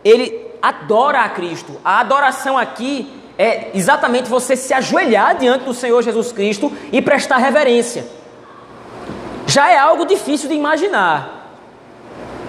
ele 0.04 0.46
adora 0.62 1.22
a 1.22 1.30
Cristo. 1.30 1.74
A 1.84 2.00
adoração 2.00 2.58
aqui 2.58 3.12
é 3.38 3.72
exatamente 3.74 4.30
você 4.30 4.56
se 4.56 4.74
ajoelhar 4.74 5.38
diante 5.38 5.66
do 5.66 5.74
Senhor 5.74 6.02
Jesus 6.02 6.32
Cristo 6.32 6.72
e 6.92 7.02
prestar 7.02 7.38
reverência. 7.38 8.06
Já 9.46 9.70
é 9.70 9.78
algo 9.78 10.06
difícil 10.06 10.50
de 10.50 10.56
imaginar. 10.56 11.38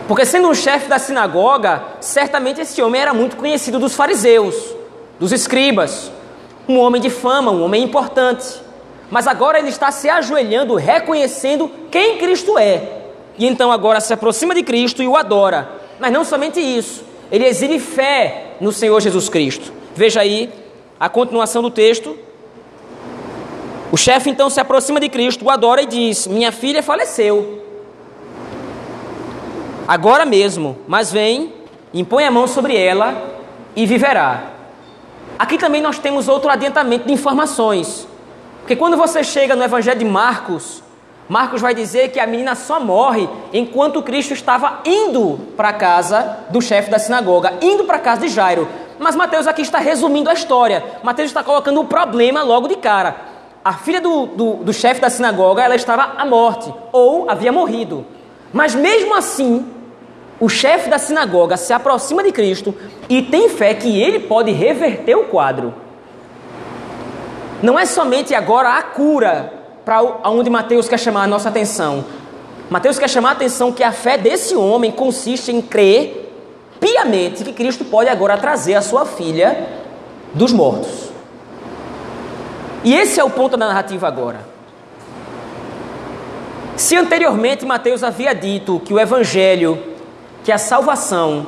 Porque 0.09 0.25
sendo 0.25 0.49
um 0.49 0.55
chefe 0.55 0.89
da 0.89 0.99
sinagoga, 0.99 1.83
certamente 2.01 2.63
esse 2.63 2.81
homem 2.81 3.01
era 3.01 3.13
muito 3.13 3.37
conhecido 3.37 3.79
dos 3.79 3.95
fariseus, 3.95 4.75
dos 5.21 5.33
escribas, 5.33 6.11
um 6.67 6.79
homem 6.79 7.01
de 7.01 7.11
fama, 7.11 7.51
um 7.51 7.63
homem 7.63 7.85
importante. 7.85 8.68
Mas 9.11 9.27
agora 9.27 9.59
ele 9.59 9.69
está 9.69 9.91
se 9.91 10.09
ajoelhando, 10.09 10.75
reconhecendo 10.75 11.71
quem 11.91 12.19
Cristo 12.19 12.59
é. 12.59 12.99
E 13.39 13.47
então 13.47 13.73
agora 13.73 14.01
se 14.01 14.13
aproxima 14.13 14.55
de 14.55 14.63
Cristo 14.63 15.03
e 15.03 15.09
o 15.09 15.17
adora. 15.17 15.69
Mas 15.99 16.13
não 16.13 16.25
somente 16.25 16.61
isso, 16.61 17.05
ele 17.31 17.47
exibe 17.47 17.79
fé 17.79 18.57
no 18.61 18.73
Senhor 18.73 19.01
Jesus 19.01 19.29
Cristo. 19.29 19.73
Veja 19.95 20.21
aí 20.21 20.51
a 20.99 21.09
continuação 21.09 21.63
do 21.63 21.71
texto. 21.71 22.17
O 23.91 23.97
chefe 23.97 24.29
então 24.29 24.51
se 24.51 24.61
aproxima 24.61 25.01
de 25.01 25.09
Cristo, 25.09 25.45
o 25.45 25.51
adora 25.51 25.83
e 25.83 25.87
diz: 25.87 26.27
Minha 26.27 26.53
filha 26.53 26.83
faleceu. 26.83 27.65
Agora 29.87 30.27
mesmo, 30.27 30.79
mas 30.87 31.11
vem, 31.11 31.53
impõe 31.95 32.25
a 32.25 32.31
mão 32.31 32.47
sobre 32.47 32.77
ela 32.77 33.41
e 33.75 33.87
viverá. 33.87 34.53
Aqui 35.39 35.57
também 35.57 35.81
nós 35.81 35.99
temos 35.99 36.29
outro 36.29 36.51
adiantamento 36.51 37.07
de 37.07 37.13
informações. 37.13 38.07
Porque 38.69 38.77
quando 38.77 38.99
você 38.99 39.25
chega 39.25 39.57
no 39.57 39.65
Evangelho 39.65 39.99
de 39.99 40.05
Marcos, 40.05 40.83
Marcos 41.27 41.63
vai 41.63 41.75
dizer 41.75 42.11
que 42.11 42.21
a 42.21 42.27
menina 42.27 42.55
só 42.55 42.79
morre 42.79 43.27
enquanto 43.51 44.03
Cristo 44.03 44.35
estava 44.35 44.81
indo 44.85 45.41
para 45.57 45.71
a 45.71 45.73
casa 45.73 46.41
do 46.51 46.61
chefe 46.61 46.91
da 46.91 46.99
sinagoga, 46.99 47.55
indo 47.63 47.85
para 47.85 47.97
a 47.97 48.01
casa 48.01 48.21
de 48.21 48.29
Jairo. 48.29 48.69
Mas 48.99 49.17
Mateus 49.17 49.47
aqui 49.47 49.63
está 49.63 49.79
resumindo 49.79 50.29
a 50.29 50.35
história. 50.35 50.85
Mateus 51.03 51.31
está 51.31 51.43
colocando 51.43 51.81
o 51.81 51.87
problema 51.87 52.43
logo 52.43 52.69
de 52.69 52.77
cara. 52.77 53.17
A 53.65 53.73
filha 53.73 54.03
do, 54.03 54.27
do, 54.27 54.53
do 54.57 54.73
chefe 54.75 55.01
da 55.01 55.09
sinagoga, 55.09 55.63
ela 55.63 55.75
estava 55.75 56.03
à 56.19 56.27
morte, 56.27 56.71
ou 56.93 57.31
havia 57.31 57.51
morrido. 57.51 58.05
Mas 58.53 58.75
mesmo 58.75 59.15
assim, 59.15 59.67
o 60.39 60.51
chefe 60.51 60.91
da 60.91 60.99
sinagoga 60.99 61.57
se 61.57 61.73
aproxima 61.73 62.23
de 62.23 62.33
Cristo 62.33 62.75
e 63.09 63.23
tem 63.23 63.49
fé 63.49 63.73
que 63.73 63.99
ele 63.99 64.21
pode 64.21 64.51
reverter 64.51 65.17
o 65.17 65.25
quadro. 65.25 65.88
Não 67.63 67.79
é 67.79 67.85
somente 67.85 68.35
agora 68.35 68.77
a 68.77 68.83
cura 68.83 69.53
para 69.85 70.03
onde 70.31 70.49
Mateus 70.49 70.89
quer 70.89 70.99
chamar 70.99 71.25
a 71.25 71.27
nossa 71.27 71.49
atenção. 71.49 72.05
Mateus 72.71 72.99
quer 72.99 73.09
chamar 73.09 73.31
a 73.31 73.33
atenção 73.33 73.73
que 73.73 73.83
a 73.83 73.91
fé 73.91 74.17
desse 74.19 74.55
homem 74.55 74.93
consiste 74.93 75.51
em 75.51 75.61
crer 75.61 76.27
piamente 76.79 77.43
que 77.43 77.53
Cristo 77.53 77.85
pode 77.85 78.09
agora 78.09 78.37
trazer 78.37 78.75
a 78.75 78.83
sua 78.83 79.05
filha 79.05 79.67
dos 80.35 80.53
mortos. 80.53 81.09
E 82.85 82.95
esse 82.95 83.19
é 83.19 83.25
o 83.25 83.31
ponto 83.31 83.57
da 83.57 83.67
narrativa 83.67 84.07
agora. 84.07 84.41
Se 86.77 86.95
anteriormente 86.97 87.67
Mateus 87.67 88.05
havia 88.05 88.33
dito 88.33 88.81
que 88.85 88.95
o 88.95 89.01
evangelho, 89.01 89.83
que 90.45 90.53
a 90.53 90.59
salvação 90.59 91.47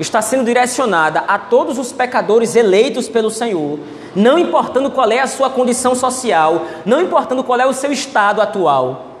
está 0.00 0.20
sendo 0.20 0.44
direcionada 0.44 1.20
a 1.20 1.38
todos 1.38 1.78
os 1.78 1.92
pecadores 1.92 2.56
eleitos 2.56 3.08
pelo 3.08 3.30
Senhor, 3.30 3.78
não 4.14 4.38
importando 4.38 4.90
qual 4.90 5.10
é 5.10 5.20
a 5.20 5.26
sua 5.26 5.50
condição 5.50 5.94
social, 5.94 6.66
não 6.84 7.00
importando 7.00 7.42
qual 7.42 7.58
é 7.58 7.66
o 7.66 7.72
seu 7.72 7.92
estado 7.92 8.40
atual. 8.40 9.14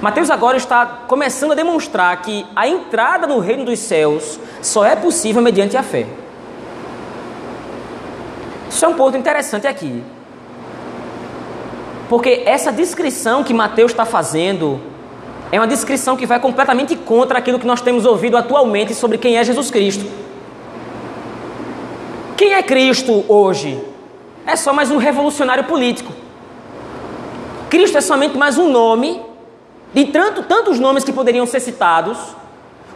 Mateus 0.00 0.30
agora 0.30 0.56
está 0.56 0.84
começando 0.84 1.52
a 1.52 1.54
demonstrar 1.54 2.20
que 2.20 2.44
a 2.54 2.68
entrada 2.68 3.26
no 3.26 3.38
reino 3.38 3.64
dos 3.64 3.78
céus 3.78 4.38
só 4.60 4.84
é 4.84 4.94
possível 4.94 5.40
mediante 5.40 5.76
a 5.76 5.82
fé. 5.82 6.06
Isso 8.68 8.84
é 8.84 8.88
um 8.88 8.94
ponto 8.94 9.16
interessante 9.16 9.66
aqui. 9.66 10.04
Porque 12.10 12.42
essa 12.44 12.70
descrição 12.70 13.42
que 13.42 13.54
Mateus 13.54 13.90
está 13.90 14.04
fazendo 14.04 14.80
é 15.50 15.58
uma 15.58 15.66
descrição 15.66 16.16
que 16.16 16.26
vai 16.26 16.38
completamente 16.38 16.94
contra 16.94 17.38
aquilo 17.38 17.58
que 17.58 17.66
nós 17.66 17.80
temos 17.80 18.04
ouvido 18.04 18.36
atualmente 18.36 18.94
sobre 18.94 19.16
quem 19.16 19.38
é 19.38 19.44
Jesus 19.44 19.70
Cristo. 19.70 20.04
Quem 22.36 22.52
é 22.52 22.62
Cristo 22.62 23.24
hoje? 23.28 23.82
É 24.46 24.56
só 24.56 24.70
mais 24.70 24.90
um 24.90 24.98
revolucionário 24.98 25.64
político. 25.64 26.12
Cristo 27.70 27.96
é 27.96 28.02
somente 28.02 28.36
mais 28.36 28.58
um 28.58 28.70
nome, 28.70 29.22
de 29.94 30.04
tanto, 30.04 30.42
tantos 30.42 30.78
nomes 30.78 31.02
que 31.02 31.14
poderiam 31.14 31.46
ser 31.46 31.60
citados, 31.60 32.18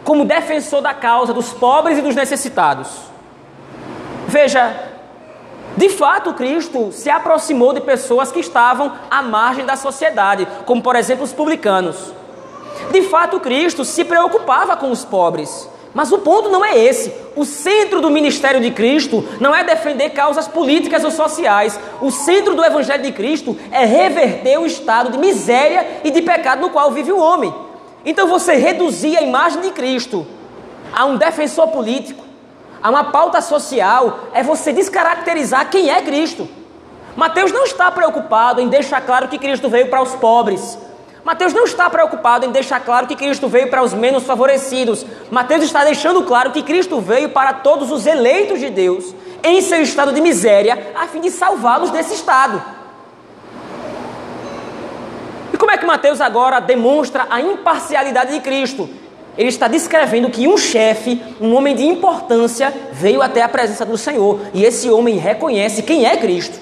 como 0.03 0.25
defensor 0.25 0.81
da 0.81 0.93
causa 0.93 1.33
dos 1.33 1.51
pobres 1.51 1.97
e 1.97 2.01
dos 2.03 2.15
necessitados. 2.15 2.87
Veja, 4.27 4.75
de 5.75 5.89
fato, 5.89 6.35
Cristo 6.35 6.91
se 6.91 7.09
aproximou 7.09 7.73
de 7.73 7.81
pessoas 7.81 8.31
que 8.31 8.39
estavam 8.39 8.93
à 9.09 9.23
margem 9.23 9.65
da 9.65 9.75
sociedade, 9.75 10.47
como 10.67 10.83
por 10.83 10.95
exemplo 10.95 11.23
os 11.23 11.33
publicanos. 11.33 12.13
De 12.91 13.01
fato, 13.01 13.39
Cristo 13.39 13.83
se 13.83 14.05
preocupava 14.05 14.77
com 14.77 14.91
os 14.91 15.03
pobres. 15.03 15.67
Mas 15.93 16.11
o 16.11 16.19
ponto 16.19 16.49
não 16.49 16.63
é 16.63 16.77
esse. 16.77 17.13
O 17.35 17.43
centro 17.43 18.01
do 18.01 18.09
ministério 18.09 18.61
de 18.61 18.71
Cristo 18.71 19.27
não 19.39 19.53
é 19.53 19.63
defender 19.63 20.11
causas 20.11 20.47
políticas 20.47 21.03
ou 21.03 21.11
sociais. 21.11 21.77
O 22.01 22.09
centro 22.09 22.55
do 22.55 22.63
evangelho 22.63 23.03
de 23.03 23.11
Cristo 23.11 23.57
é 23.71 23.83
reverter 23.85 24.57
o 24.57 24.65
estado 24.65 25.11
de 25.11 25.17
miséria 25.17 26.01
e 26.03 26.11
de 26.11 26.21
pecado 26.21 26.61
no 26.61 26.69
qual 26.69 26.91
vive 26.91 27.11
o 27.11 27.19
homem. 27.19 27.53
Então 28.05 28.27
você 28.27 28.53
reduzir 28.55 29.17
a 29.17 29.21
imagem 29.21 29.61
de 29.61 29.71
Cristo 29.71 30.25
a 30.93 31.05
um 31.05 31.17
defensor 31.17 31.67
político, 31.67 32.23
a 32.81 32.89
uma 32.89 33.05
pauta 33.05 33.41
social, 33.41 34.29
é 34.33 34.41
você 34.41 34.71
descaracterizar 34.73 35.69
quem 35.69 35.89
é 35.89 36.01
Cristo. 36.01 36.47
Mateus 37.15 37.51
não 37.51 37.65
está 37.65 37.91
preocupado 37.91 38.61
em 38.61 38.69
deixar 38.69 39.01
claro 39.01 39.27
que 39.27 39.37
Cristo 39.37 39.69
veio 39.69 39.89
para 39.89 40.01
os 40.01 40.15
pobres. 40.15 40.77
Mateus 41.23 41.53
não 41.53 41.65
está 41.65 41.89
preocupado 41.89 42.45
em 42.45 42.51
deixar 42.51 42.79
claro 42.79 43.05
que 43.05 43.15
Cristo 43.15 43.47
veio 43.47 43.69
para 43.69 43.83
os 43.83 43.93
menos 43.93 44.23
favorecidos. 44.23 45.05
Mateus 45.29 45.63
está 45.63 45.83
deixando 45.83 46.23
claro 46.23 46.51
que 46.51 46.63
Cristo 46.63 46.99
veio 46.99 47.29
para 47.29 47.53
todos 47.53 47.91
os 47.91 48.07
eleitos 48.07 48.59
de 48.59 48.69
Deus, 48.69 49.13
em 49.43 49.61
seu 49.61 49.81
estado 49.81 50.13
de 50.13 50.21
miséria, 50.21 50.93
a 50.95 51.07
fim 51.07 51.21
de 51.21 51.29
salvá-los 51.29 51.91
desse 51.91 52.15
estado. 52.15 52.61
E 55.53 55.57
como 55.57 55.71
é 55.71 55.77
que 55.77 55.85
Mateus 55.85 56.19
agora 56.19 56.59
demonstra 56.59 57.27
a 57.29 57.39
imparcialidade 57.39 58.33
de 58.33 58.39
Cristo? 58.39 58.89
Ele 59.37 59.49
está 59.49 59.67
descrevendo 59.67 60.29
que 60.29 60.47
um 60.47 60.57
chefe, 60.57 61.21
um 61.39 61.55
homem 61.55 61.75
de 61.75 61.85
importância, 61.85 62.73
veio 62.91 63.21
até 63.21 63.41
a 63.41 63.49
presença 63.49 63.85
do 63.85 63.97
Senhor. 63.97 64.39
E 64.53 64.65
esse 64.65 64.89
homem 64.89 65.17
reconhece 65.17 65.83
quem 65.83 66.05
é 66.05 66.17
Cristo. 66.17 66.59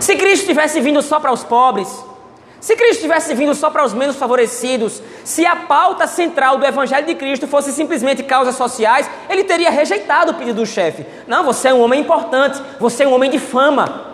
Se 0.00 0.16
Cristo 0.16 0.46
tivesse 0.46 0.80
vindo 0.80 1.00
só 1.00 1.18
para 1.18 1.32
os 1.32 1.42
pobres, 1.42 1.88
se 2.60 2.74
Cristo 2.74 3.02
tivesse 3.02 3.34
vindo 3.34 3.54
só 3.54 3.70
para 3.70 3.84
os 3.84 3.94
menos 3.94 4.16
favorecidos, 4.16 5.00
se 5.22 5.46
a 5.46 5.54
pauta 5.54 6.08
central 6.08 6.58
do 6.58 6.66
Evangelho 6.66 7.06
de 7.06 7.14
Cristo 7.14 7.46
fosse 7.46 7.70
simplesmente 7.70 8.22
causas 8.24 8.56
sociais, 8.56 9.08
ele 9.30 9.44
teria 9.44 9.70
rejeitado 9.70 10.32
o 10.32 10.34
pedido 10.34 10.56
do 10.56 10.66
chefe. 10.66 11.06
Não, 11.26 11.44
você 11.44 11.68
é 11.68 11.74
um 11.74 11.80
homem 11.80 12.00
importante, 12.00 12.60
você 12.80 13.04
é 13.04 13.08
um 13.08 13.14
homem 13.14 13.30
de 13.30 13.38
fama. 13.38 14.06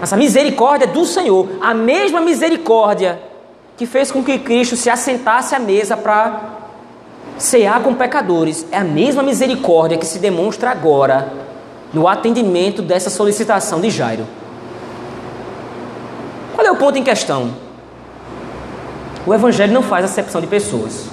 Mas 0.00 0.12
a 0.12 0.16
misericórdia 0.16 0.88
do 0.88 1.06
Senhor, 1.06 1.48
a 1.60 1.72
mesma 1.72 2.20
misericórdia 2.20 3.20
que 3.76 3.86
fez 3.86 4.10
com 4.10 4.22
que 4.22 4.38
Cristo 4.40 4.74
se 4.74 4.90
assentasse 4.90 5.54
à 5.54 5.60
mesa 5.60 5.96
para 5.96 6.40
cear 7.38 7.80
com 7.82 7.94
pecadores, 7.94 8.66
é 8.72 8.78
a 8.78 8.84
mesma 8.84 9.22
misericórdia 9.22 9.96
que 9.96 10.06
se 10.06 10.18
demonstra 10.18 10.70
agora 10.70 11.32
no 11.92 12.08
atendimento 12.08 12.82
dessa 12.82 13.08
solicitação 13.08 13.80
de 13.80 13.88
Jairo. 13.88 14.26
Qual 16.62 16.68
é 16.68 16.76
o 16.76 16.78
ponto 16.78 16.96
em 16.96 17.02
questão? 17.02 17.52
O 19.26 19.34
Evangelho 19.34 19.72
não 19.72 19.82
faz 19.82 20.04
acepção 20.04 20.40
de 20.40 20.46
pessoas. 20.46 21.08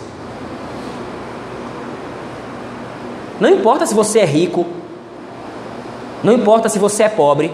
Não 3.39 3.49
importa 3.49 3.83
se 3.87 3.95
você 3.95 4.19
é 4.19 4.25
rico, 4.25 4.67
Não 6.23 6.33
importa 6.33 6.69
se 6.69 6.77
você 6.77 7.01
é 7.03 7.09
pobre, 7.09 7.51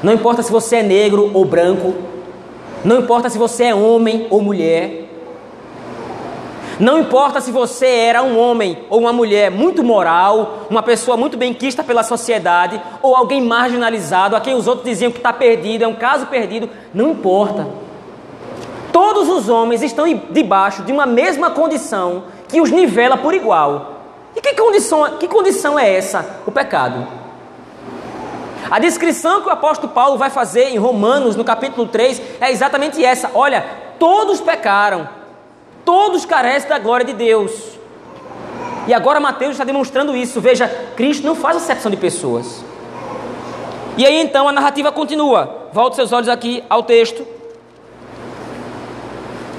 não 0.00 0.12
importa 0.12 0.44
se 0.44 0.52
você 0.52 0.76
é 0.76 0.82
negro 0.84 1.30
ou 1.34 1.44
branco, 1.44 1.94
não 2.84 3.00
importa 3.00 3.28
se 3.28 3.38
você 3.38 3.64
é 3.64 3.74
homem 3.74 4.28
ou 4.30 4.40
mulher, 4.40 5.09
não 6.80 6.98
importa 6.98 7.42
se 7.42 7.52
você 7.52 7.86
era 7.86 8.22
um 8.22 8.38
homem 8.38 8.78
ou 8.88 9.00
uma 9.00 9.12
mulher 9.12 9.50
muito 9.50 9.84
moral, 9.84 10.66
uma 10.70 10.82
pessoa 10.82 11.14
muito 11.14 11.36
bem 11.36 11.52
quista 11.52 11.84
pela 11.84 12.02
sociedade, 12.02 12.80
ou 13.02 13.14
alguém 13.14 13.42
marginalizado, 13.42 14.34
a 14.34 14.40
quem 14.40 14.54
os 14.54 14.66
outros 14.66 14.86
diziam 14.86 15.12
que 15.12 15.18
está 15.18 15.30
perdido, 15.30 15.84
é 15.84 15.86
um 15.86 15.94
caso 15.94 16.26
perdido, 16.26 16.70
não 16.94 17.10
importa. 17.10 17.68
Todos 18.90 19.28
os 19.28 19.50
homens 19.50 19.82
estão 19.82 20.06
debaixo 20.30 20.82
de 20.82 20.90
uma 20.90 21.04
mesma 21.04 21.50
condição 21.50 22.24
que 22.48 22.62
os 22.62 22.70
nivela 22.70 23.18
por 23.18 23.34
igual. 23.34 24.00
E 24.34 24.40
que 24.40 24.54
condição, 24.54 25.18
que 25.18 25.28
condição 25.28 25.78
é 25.78 25.94
essa? 25.94 26.40
O 26.46 26.50
pecado. 26.50 27.06
A 28.70 28.78
descrição 28.78 29.42
que 29.42 29.48
o 29.48 29.52
apóstolo 29.52 29.92
Paulo 29.92 30.16
vai 30.16 30.30
fazer 30.30 30.70
em 30.70 30.78
Romanos, 30.78 31.36
no 31.36 31.44
capítulo 31.44 31.86
3, 31.88 32.22
é 32.40 32.50
exatamente 32.50 33.04
essa. 33.04 33.30
Olha, 33.34 33.66
todos 33.98 34.40
pecaram, 34.40 35.19
todos 35.84 36.24
carecem 36.24 36.68
da 36.68 36.78
glória 36.78 37.04
de 37.04 37.12
Deus. 37.12 37.78
E 38.86 38.94
agora 38.94 39.20
Mateus 39.20 39.52
está 39.52 39.64
demonstrando 39.64 40.16
isso. 40.16 40.40
Veja, 40.40 40.68
Cristo 40.96 41.26
não 41.26 41.34
faz 41.34 41.56
acepção 41.56 41.90
de 41.90 41.96
pessoas. 41.96 42.64
E 43.96 44.06
aí 44.06 44.20
então 44.20 44.48
a 44.48 44.52
narrativa 44.52 44.90
continua. 44.90 45.68
Volte 45.72 45.96
seus 45.96 46.12
olhos 46.12 46.28
aqui 46.28 46.64
ao 46.68 46.82
texto. 46.82 47.26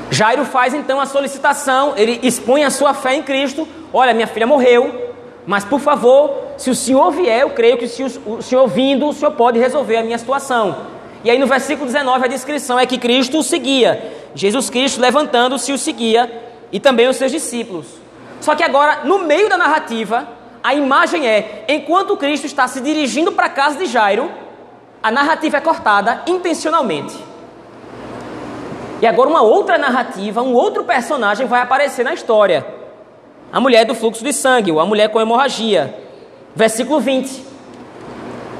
Jairo 0.10 0.44
faz 0.44 0.74
então 0.74 1.00
a 1.00 1.06
solicitação, 1.06 1.94
ele 1.96 2.20
expõe 2.22 2.66
a 2.66 2.70
sua 2.70 2.94
fé 2.94 3.16
em 3.16 3.24
Cristo. 3.24 3.66
Olha, 3.94 4.14
minha 4.14 4.28
filha 4.28 4.46
morreu, 4.46 5.14
mas 5.48 5.64
por 5.64 5.80
favor, 5.80 6.34
se 6.58 6.70
o 6.70 6.76
senhor 6.76 7.12
vier, 7.12 7.42
eu 7.42 7.52
creio 7.52 7.78
que 7.78 7.88
se 7.88 8.04
o 8.04 8.42
senhor 8.42 8.68
vindo, 8.68 9.08
o 9.08 9.14
senhor 9.14 9.32
pode 9.32 9.58
resolver 9.58 9.98
a 9.98 10.04
minha 10.04 10.18
situação. 10.18 10.76
E 11.24 11.32
aí 11.32 11.40
no 11.40 11.48
versículo 11.48 11.86
19 11.86 12.26
a 12.26 12.28
descrição 12.28 12.78
é 12.78 12.86
que 12.86 12.98
Cristo 12.98 13.40
o 13.40 13.44
seguia. 13.44 14.21
Jesus 14.34 14.70
Cristo 14.70 15.02
levantando-se 15.02 15.72
o 15.72 15.78
seguia 15.78 16.32
e 16.72 16.80
também 16.80 17.08
os 17.08 17.18
seus 17.18 17.32
discípulos. 17.32 17.86
Só 18.40 18.56
que 18.56 18.64
agora, 18.64 19.02
no 19.04 19.20
meio 19.20 19.50
da 19.50 19.58
narrativa, 19.58 20.28
a 20.64 20.74
imagem 20.74 21.28
é: 21.28 21.66
enquanto 21.68 22.18
Cristo 22.18 22.46
está 22.46 22.68
se 22.68 22.82
dirigindo 22.82 23.32
para 23.32 23.46
a 23.48 23.50
casa 23.50 23.78
de 23.78 23.86
Jairo, 23.86 24.32
a 25.02 25.12
narrativa 25.12 25.58
é 25.58 25.62
cortada 25.62 26.24
intencionalmente. 26.28 27.16
E 29.02 29.08
agora 29.08 29.30
uma 29.30 29.42
outra 29.42 29.78
narrativa, 29.78 30.44
um 30.44 30.54
outro 30.54 30.84
personagem 30.84 31.48
vai 31.48 31.62
aparecer 31.62 32.06
na 32.06 32.14
história. 32.14 32.66
A 33.52 33.60
mulher 33.60 33.84
do 33.84 33.96
fluxo 33.96 34.24
de 34.24 34.32
sangue, 34.32 34.72
ou 34.72 34.80
a 34.80 34.86
mulher 34.86 35.10
com 35.10 35.20
hemorragia. 35.20 35.98
Versículo 36.56 37.00
20. 37.00 37.44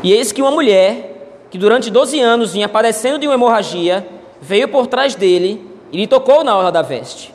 E 0.04 0.12
eis 0.12 0.32
que 0.32 0.42
uma 0.42 0.50
mulher, 0.50 1.46
que 1.52 1.58
durante 1.58 1.92
12 1.92 2.20
anos 2.20 2.54
vinha 2.54 2.68
padecendo 2.68 3.20
de 3.20 3.28
uma 3.28 3.36
hemorragia, 3.36 4.06
veio 4.42 4.68
por 4.68 4.88
trás 4.88 5.14
dele 5.14 5.66
e 5.92 5.98
lhe 5.98 6.08
tocou 6.08 6.44
na 6.44 6.58
orla 6.58 6.72
da 6.72 6.82
veste. 6.82 7.34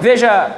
Veja, 0.00 0.54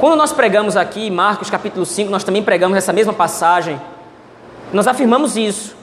quando 0.00 0.16
nós 0.16 0.32
pregamos 0.32 0.76
aqui, 0.76 1.10
Marcos 1.10 1.48
capítulo 1.48 1.86
5, 1.86 2.10
nós 2.10 2.24
também 2.24 2.42
pregamos 2.42 2.76
essa 2.76 2.92
mesma 2.92 3.12
passagem. 3.12 3.80
Nós 4.72 4.88
afirmamos 4.88 5.36
isso. 5.36 5.76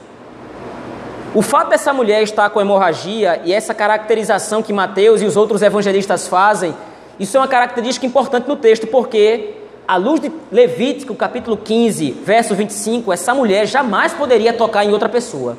O 1.32 1.42
fato 1.42 1.70
dessa 1.70 1.92
mulher 1.92 2.22
estar 2.22 2.50
com 2.50 2.60
hemorragia 2.60 3.40
e 3.44 3.52
essa 3.52 3.72
caracterização 3.72 4.62
que 4.62 4.72
Mateus 4.72 5.22
e 5.22 5.24
os 5.24 5.36
outros 5.36 5.62
evangelistas 5.62 6.26
fazem, 6.26 6.74
isso 7.18 7.36
é 7.36 7.40
uma 7.40 7.46
característica 7.48 8.04
importante 8.04 8.48
no 8.48 8.56
texto, 8.56 8.86
porque, 8.88 9.54
à 9.90 9.96
luz 9.96 10.20
de 10.20 10.30
Levítico, 10.52 11.16
capítulo 11.16 11.56
15, 11.56 12.12
verso 12.24 12.54
25, 12.54 13.12
essa 13.12 13.34
mulher 13.34 13.66
jamais 13.66 14.14
poderia 14.14 14.52
tocar 14.52 14.84
em 14.84 14.92
outra 14.92 15.08
pessoa. 15.08 15.58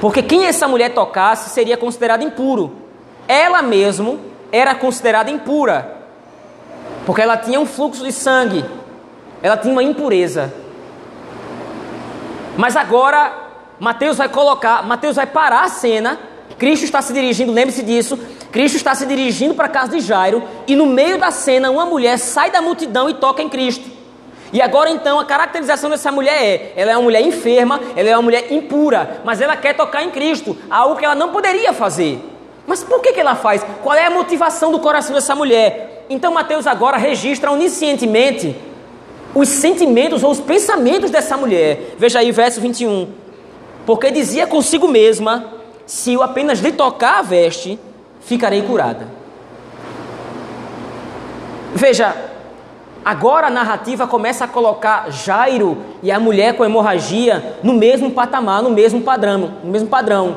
Porque 0.00 0.22
quem 0.22 0.46
essa 0.46 0.68
mulher 0.68 0.94
tocasse 0.94 1.50
seria 1.50 1.76
considerado 1.76 2.22
impuro. 2.22 2.70
Ela 3.26 3.62
mesmo 3.62 4.20
era 4.52 4.76
considerada 4.76 5.28
impura, 5.28 5.96
porque 7.04 7.20
ela 7.20 7.36
tinha 7.36 7.58
um 7.58 7.66
fluxo 7.66 8.04
de 8.04 8.12
sangue, 8.12 8.64
ela 9.42 9.56
tinha 9.56 9.72
uma 9.72 9.82
impureza. 9.82 10.54
Mas 12.56 12.76
agora 12.76 13.32
Mateus 13.80 14.18
vai 14.18 14.28
colocar, 14.28 14.86
Mateus 14.86 15.16
vai 15.16 15.26
parar 15.26 15.64
a 15.64 15.68
cena. 15.68 16.16
Cristo 16.56 16.84
está 16.84 17.02
se 17.02 17.12
dirigindo, 17.12 17.50
lembre-se 17.50 17.82
disso. 17.82 18.16
Cristo 18.52 18.76
está 18.76 18.94
se 18.94 19.06
dirigindo 19.06 19.54
para 19.54 19.66
a 19.66 19.68
casa 19.68 19.92
de 19.92 20.00
Jairo 20.00 20.42
e 20.66 20.74
no 20.74 20.86
meio 20.86 21.18
da 21.18 21.30
cena 21.30 21.70
uma 21.70 21.86
mulher 21.86 22.18
sai 22.18 22.50
da 22.50 22.60
multidão 22.60 23.08
e 23.08 23.14
toca 23.14 23.42
em 23.42 23.48
Cristo. 23.48 23.88
E 24.52 24.60
agora 24.60 24.90
então 24.90 25.20
a 25.20 25.24
caracterização 25.24 25.88
dessa 25.88 26.10
mulher 26.10 26.42
é: 26.42 26.72
ela 26.76 26.92
é 26.92 26.96
uma 26.96 27.04
mulher 27.04 27.22
enferma, 27.22 27.80
ela 27.94 28.08
é 28.08 28.16
uma 28.16 28.22
mulher 28.22 28.52
impura, 28.52 29.20
mas 29.24 29.40
ela 29.40 29.56
quer 29.56 29.74
tocar 29.74 30.02
em 30.02 30.10
Cristo, 30.10 30.56
algo 30.68 30.96
que 30.96 31.04
ela 31.04 31.14
não 31.14 31.30
poderia 31.30 31.72
fazer. 31.72 32.18
Mas 32.66 32.82
por 32.82 33.00
que, 33.00 33.12
que 33.12 33.20
ela 33.20 33.34
faz? 33.34 33.64
Qual 33.82 33.96
é 33.96 34.06
a 34.06 34.10
motivação 34.10 34.72
do 34.72 34.80
coração 34.80 35.14
dessa 35.14 35.34
mulher? 35.34 36.06
Então 36.10 36.32
Mateus 36.32 36.66
agora 36.66 36.96
registra 36.96 37.50
oniscientemente 37.52 38.56
os 39.34 39.48
sentimentos 39.48 40.24
ou 40.24 40.30
os 40.30 40.40
pensamentos 40.40 41.10
dessa 41.10 41.36
mulher. 41.36 41.94
Veja 41.96 42.18
aí, 42.18 42.32
verso 42.32 42.60
21 42.60 43.20
porque 43.86 44.10
dizia 44.10 44.46
consigo 44.46 44.86
mesma: 44.86 45.52
se 45.86 46.12
eu 46.12 46.22
apenas 46.22 46.60
lhe 46.60 46.72
tocar 46.72 47.18
a 47.18 47.22
veste, 47.22 47.78
ficarei 48.20 48.62
curada. 48.62 49.06
Veja, 51.74 52.14
agora 53.04 53.46
a 53.46 53.50
narrativa 53.50 54.06
começa 54.06 54.44
a 54.44 54.48
colocar 54.48 55.10
Jairo 55.10 55.78
e 56.02 56.10
a 56.10 56.18
mulher 56.18 56.56
com 56.56 56.64
hemorragia 56.64 57.56
no 57.62 57.72
mesmo 57.72 58.10
patamar, 58.10 58.62
no 58.62 58.70
mesmo 58.70 59.00
padrão, 59.02 59.54
no 59.62 59.70
mesmo 59.70 59.88
padrão. 59.88 60.36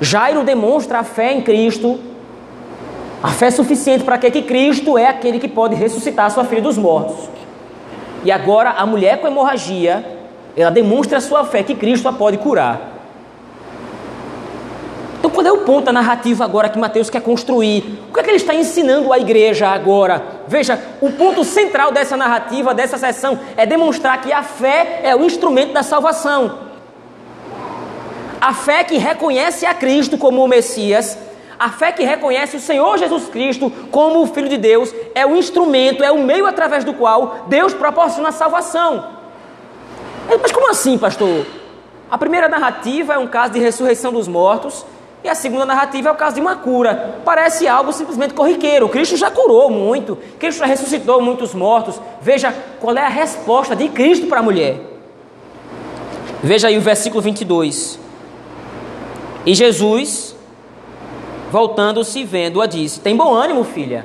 Jairo 0.00 0.44
demonstra 0.44 1.00
a 1.00 1.04
fé 1.04 1.32
em 1.32 1.42
Cristo, 1.42 1.98
a 3.22 3.28
fé 3.28 3.50
suficiente 3.50 4.04
para 4.04 4.18
que, 4.18 4.30
que 4.30 4.42
Cristo 4.42 4.98
é 4.98 5.06
aquele 5.06 5.38
que 5.38 5.48
pode 5.48 5.74
ressuscitar 5.74 6.30
sua 6.30 6.44
filha 6.44 6.62
dos 6.62 6.76
mortos. 6.76 7.28
E 8.24 8.30
agora 8.30 8.70
a 8.70 8.86
mulher 8.86 9.20
com 9.20 9.26
hemorragia 9.26 10.04
ela 10.56 10.70
demonstra 10.70 11.18
a 11.18 11.20
sua 11.20 11.44
fé 11.44 11.62
que 11.62 11.74
Cristo 11.74 12.08
a 12.08 12.12
pode 12.12 12.38
curar. 12.38 12.91
Então, 15.22 15.30
qual 15.30 15.46
é 15.46 15.52
o 15.52 15.58
ponto 15.58 15.84
da 15.84 15.92
narrativa 15.92 16.44
agora 16.44 16.68
que 16.68 16.76
Mateus 16.76 17.08
quer 17.08 17.22
construir? 17.22 18.00
O 18.10 18.12
que 18.12 18.18
é 18.18 18.22
que 18.24 18.30
ele 18.30 18.38
está 18.38 18.52
ensinando 18.52 19.12
à 19.12 19.20
igreja 19.20 19.68
agora? 19.68 20.20
Veja, 20.48 20.76
o 21.00 21.12
ponto 21.12 21.44
central 21.44 21.92
dessa 21.92 22.16
narrativa, 22.16 22.74
dessa 22.74 22.98
sessão, 22.98 23.38
é 23.56 23.64
demonstrar 23.64 24.20
que 24.20 24.32
a 24.32 24.42
fé 24.42 24.98
é 25.04 25.14
o 25.14 25.24
instrumento 25.24 25.72
da 25.72 25.84
salvação. 25.84 26.58
A 28.40 28.52
fé 28.52 28.82
que 28.82 28.96
reconhece 28.96 29.64
a 29.64 29.72
Cristo 29.72 30.18
como 30.18 30.44
o 30.44 30.48
Messias, 30.48 31.16
a 31.56 31.70
fé 31.70 31.92
que 31.92 32.02
reconhece 32.02 32.56
o 32.56 32.60
Senhor 32.60 32.98
Jesus 32.98 33.28
Cristo 33.28 33.70
como 33.92 34.22
o 34.22 34.26
Filho 34.26 34.48
de 34.48 34.58
Deus, 34.58 34.92
é 35.14 35.24
o 35.24 35.36
instrumento, 35.36 36.02
é 36.02 36.10
o 36.10 36.18
meio 36.18 36.46
através 36.46 36.82
do 36.82 36.94
qual 36.94 37.44
Deus 37.46 37.72
proporciona 37.72 38.30
a 38.30 38.32
salvação. 38.32 39.06
Mas 40.40 40.50
como 40.50 40.68
assim, 40.68 40.98
pastor? 40.98 41.46
A 42.10 42.18
primeira 42.18 42.48
narrativa 42.48 43.14
é 43.14 43.18
um 43.18 43.28
caso 43.28 43.52
de 43.52 43.60
ressurreição 43.60 44.12
dos 44.12 44.26
mortos 44.26 44.84
e 45.24 45.28
a 45.28 45.34
segunda 45.34 45.64
narrativa 45.64 46.08
é 46.08 46.12
o 46.12 46.16
caso 46.16 46.34
de 46.34 46.40
uma 46.40 46.56
cura. 46.56 47.20
Parece 47.24 47.68
algo 47.68 47.92
simplesmente 47.92 48.34
corriqueiro. 48.34 48.88
Cristo 48.88 49.16
já 49.16 49.30
curou 49.30 49.70
muito, 49.70 50.18
Cristo 50.38 50.58
já 50.58 50.66
ressuscitou 50.66 51.22
muitos 51.22 51.54
mortos. 51.54 52.00
Veja 52.20 52.52
qual 52.80 52.96
é 52.96 53.04
a 53.04 53.08
resposta 53.08 53.76
de 53.76 53.88
Cristo 53.88 54.26
para 54.26 54.40
a 54.40 54.42
mulher. 54.42 54.80
Veja 56.42 56.68
aí 56.68 56.76
o 56.76 56.80
versículo 56.80 57.22
22. 57.22 58.00
E 59.46 59.54
Jesus, 59.54 60.34
voltando-se 61.50 62.24
vendo-a, 62.24 62.66
disse: 62.66 62.98
Tem 62.98 63.16
bom 63.16 63.32
ânimo, 63.32 63.62
filha, 63.62 64.04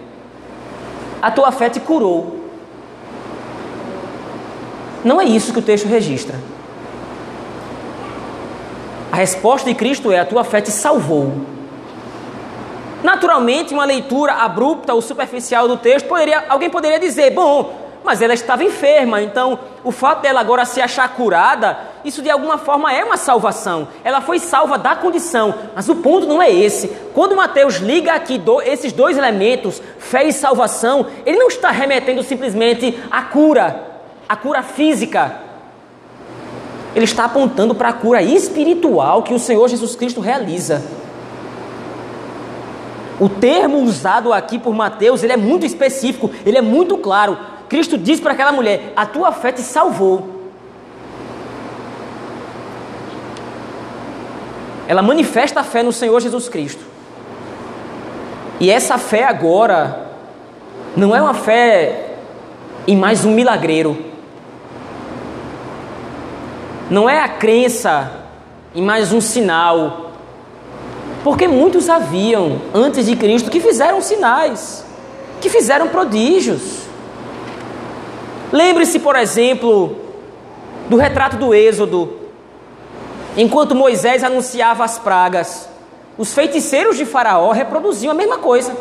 a 1.22 1.32
tua 1.32 1.52
fé 1.52 1.70
te 1.70 1.80
curou. 1.80 2.38
Não 5.04 5.20
é 5.20 5.26
isso 5.26 5.52
que 5.52 5.60
o 5.60 5.64
texto 5.64 5.88
registra. 5.88 6.36
Resposta 9.18 9.68
de 9.68 9.76
Cristo 9.76 10.12
é: 10.12 10.20
a 10.20 10.26
tua 10.26 10.44
fé 10.44 10.62
te 10.62 10.70
salvou. 10.70 11.34
Naturalmente, 13.02 13.74
uma 13.74 13.84
leitura 13.84 14.34
abrupta 14.34 14.94
ou 14.94 15.02
superficial 15.02 15.68
do 15.68 15.76
texto, 15.76 16.06
poderia, 16.06 16.46
alguém 16.48 16.70
poderia 16.70 17.00
dizer: 17.00 17.32
bom, 17.32 17.74
mas 18.04 18.22
ela 18.22 18.36
estava 18.36 18.64
enferma, 18.64 19.20
então 19.20 19.58
o 19.84 19.92
fato 19.92 20.22
dela 20.22 20.40
agora 20.40 20.66
se 20.66 20.80
achar 20.80 21.10
curada, 21.16 21.80
isso 22.06 22.22
de 22.22 22.30
alguma 22.30 22.60
forma 22.60 22.94
é 22.94 23.04
uma 23.04 23.18
salvação. 23.18 23.88
Ela 24.04 24.22
foi 24.22 24.38
salva 24.38 24.78
da 24.78 24.96
condição, 24.96 25.52
mas 25.74 25.90
o 25.90 25.96
ponto 25.96 26.28
não 26.28 26.40
é 26.40 26.52
esse. 26.52 26.88
Quando 27.16 27.36
Mateus 27.36 27.78
liga 27.78 28.14
aqui 28.14 28.38
do, 28.38 28.62
esses 28.62 28.94
dois 28.94 29.18
elementos, 29.18 29.82
fé 29.98 30.26
e 30.26 30.32
salvação, 30.32 31.08
ele 31.26 31.40
não 31.40 31.48
está 31.48 31.72
remetendo 31.72 32.22
simplesmente 32.22 32.96
à 33.10 33.24
cura, 33.24 33.84
a 34.30 34.36
cura 34.36 34.62
física. 34.62 35.47
Ele 36.98 37.06
está 37.06 37.26
apontando 37.26 37.76
para 37.76 37.90
a 37.90 37.94
cura 37.94 38.24
espiritual 38.24 39.22
que 39.22 39.32
o 39.32 39.38
Senhor 39.38 39.68
Jesus 39.68 39.96
Cristo 39.96 40.20
realiza. 40.20 40.84
O 43.20 43.30
termo 43.30 43.84
usado 43.84 44.34
aqui 44.34 44.58
por 44.58 44.74
Mateus, 44.74 45.22
ele 45.22 45.32
é 45.32 45.38
muito 45.38 45.64
específico, 45.64 46.32
ele 46.44 46.58
é 46.58 46.62
muito 46.62 46.98
claro. 46.98 47.38
Cristo 47.70 48.00
diz 48.00 48.20
para 48.20 48.34
aquela 48.34 48.52
mulher: 48.52 48.94
A 48.96 49.06
tua 49.06 49.32
fé 49.32 49.52
te 49.52 49.62
salvou. 49.62 50.50
Ela 54.88 55.04
manifesta 55.04 55.60
a 55.60 55.64
fé 55.64 55.84
no 55.84 55.94
Senhor 55.94 56.20
Jesus 56.20 56.50
Cristo. 56.50 56.84
E 58.60 58.72
essa 58.72 58.98
fé 58.98 59.24
agora 59.24 60.08
não 60.96 61.16
é 61.16 61.22
uma 61.22 61.36
fé 61.36 62.16
em 62.88 62.98
mais 62.98 63.24
um 63.24 63.34
milagreiro. 63.36 64.17
Não 66.90 67.10
é 67.10 67.20
a 67.20 67.28
crença 67.28 68.12
em 68.74 68.82
mais 68.82 69.12
um 69.12 69.20
sinal. 69.20 70.12
Porque 71.24 71.48
muitos 71.48 71.90
haviam 71.90 72.62
antes 72.74 73.06
de 73.06 73.16
Cristo 73.16 73.52
que 73.52 73.60
fizeram 73.60 74.02
sinais, 74.02 74.86
que 75.42 75.50
fizeram 75.50 75.90
prodígios. 75.90 76.84
Lembre-se, 78.52 79.00
por 79.00 79.16
exemplo, 79.18 79.98
do 80.88 80.96
retrato 80.96 81.36
do 81.36 81.54
Êxodo, 81.54 82.18
enquanto 83.36 83.76
Moisés 83.76 84.24
anunciava 84.24 84.86
as 84.86 84.98
pragas, 84.98 85.68
os 86.18 86.34
feiticeiros 86.34 86.96
de 86.96 87.04
Faraó 87.04 87.52
reproduziam 87.52 88.12
a 88.12 88.16
mesma 88.16 88.38
coisa. 88.38 88.76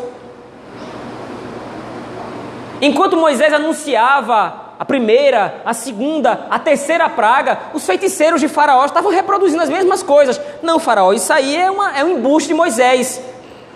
Enquanto 2.81 3.17
Moisés 3.17 3.53
anunciava 3.53 4.66
a 4.79 4.85
primeira, 4.85 5.61
a 5.65 5.73
segunda, 5.73 6.45
a 6.49 6.59
terceira 6.59 7.09
praga, 7.09 7.57
os 7.73 7.85
feiticeiros 7.85 8.39
de 8.39 8.47
Faraó 8.47 8.85
estavam 8.85 9.11
reproduzindo 9.11 9.63
as 9.63 9.69
mesmas 9.69 10.03
coisas. 10.03 10.39
Não, 10.61 10.77
Faraó, 10.77 11.13
isso 11.13 11.33
aí 11.33 11.55
é, 11.55 11.71
uma, 11.71 11.97
é 11.97 12.03
um 12.03 12.17
embuste 12.17 12.49
de 12.49 12.53
Moisés. 12.53 13.19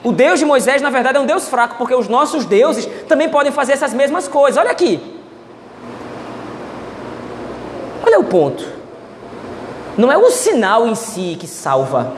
O 0.03 0.11
Deus 0.11 0.39
de 0.39 0.45
Moisés, 0.45 0.81
na 0.81 0.89
verdade, 0.91 1.17
é 1.17 1.21
um 1.21 1.25
Deus 1.25 1.47
fraco, 1.47 1.75
porque 1.77 1.95
os 1.95 2.07
nossos 2.07 2.45
deuses 2.45 2.85
também 3.07 3.29
podem 3.29 3.51
fazer 3.51 3.73
essas 3.73 3.93
mesmas 3.93 4.27
coisas. 4.27 4.57
Olha 4.57 4.71
aqui. 4.71 5.19
Olha 8.05 8.19
o 8.19 8.23
ponto. 8.23 8.63
Não 9.97 10.11
é 10.11 10.17
o 10.17 10.29
sinal 10.29 10.87
em 10.87 10.95
si 10.95 11.35
que 11.39 11.47
salva. 11.47 12.13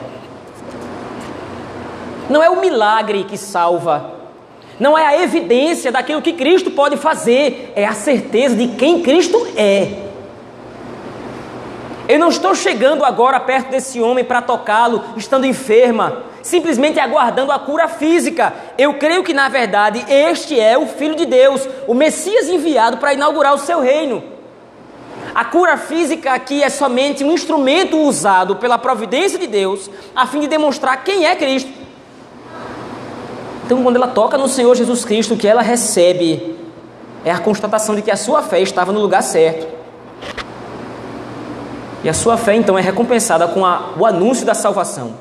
Não 2.28 2.42
é 2.42 2.50
o 2.50 2.60
milagre 2.60 3.24
que 3.24 3.36
salva. 3.36 4.13
Não 4.78 4.98
é 4.98 5.06
a 5.06 5.22
evidência 5.22 5.92
daquilo 5.92 6.22
que 6.22 6.32
Cristo 6.32 6.70
pode 6.70 6.96
fazer, 6.96 7.72
é 7.76 7.86
a 7.86 7.92
certeza 7.92 8.56
de 8.56 8.68
quem 8.68 9.02
Cristo 9.02 9.46
é. 9.56 10.04
Eu 12.06 12.18
não 12.18 12.28
estou 12.28 12.54
chegando 12.54 13.04
agora 13.04 13.40
perto 13.40 13.70
desse 13.70 14.00
homem 14.00 14.24
para 14.24 14.42
tocá-lo, 14.42 15.02
estando 15.16 15.46
enferma, 15.46 16.24
simplesmente 16.42 17.00
aguardando 17.00 17.50
a 17.50 17.58
cura 17.58 17.88
física. 17.88 18.52
Eu 18.76 18.94
creio 18.94 19.24
que, 19.24 19.32
na 19.32 19.48
verdade, 19.48 20.04
este 20.06 20.60
é 20.60 20.76
o 20.76 20.86
Filho 20.86 21.14
de 21.14 21.24
Deus, 21.24 21.66
o 21.86 21.94
Messias 21.94 22.48
enviado 22.48 22.98
para 22.98 23.14
inaugurar 23.14 23.54
o 23.54 23.58
seu 23.58 23.80
reino. 23.80 24.22
A 25.34 25.44
cura 25.44 25.76
física 25.76 26.32
aqui 26.32 26.62
é 26.62 26.68
somente 26.68 27.24
um 27.24 27.32
instrumento 27.32 27.96
usado 27.98 28.56
pela 28.56 28.78
providência 28.78 29.38
de 29.38 29.46
Deus 29.46 29.90
a 30.14 30.26
fim 30.26 30.40
de 30.40 30.46
demonstrar 30.46 31.02
quem 31.02 31.26
é 31.26 31.34
Cristo. 31.34 31.72
Então, 33.64 33.82
quando 33.82 33.96
ela 33.96 34.08
toca 34.08 34.36
no 34.36 34.46
Senhor 34.46 34.74
Jesus 34.74 35.04
Cristo, 35.04 35.34
o 35.34 35.36
que 35.36 35.48
ela 35.48 35.62
recebe 35.62 36.54
é 37.24 37.30
a 37.30 37.38
constatação 37.38 37.94
de 37.94 38.02
que 38.02 38.10
a 38.10 38.16
sua 38.16 38.42
fé 38.42 38.60
estava 38.60 38.92
no 38.92 39.00
lugar 39.00 39.22
certo. 39.22 39.66
E 42.02 42.08
a 42.08 42.12
sua 42.12 42.36
fé, 42.36 42.54
então, 42.54 42.78
é 42.78 42.82
recompensada 42.82 43.48
com 43.48 43.64
a, 43.64 43.94
o 43.98 44.04
anúncio 44.04 44.44
da 44.44 44.52
salvação. 44.52 45.14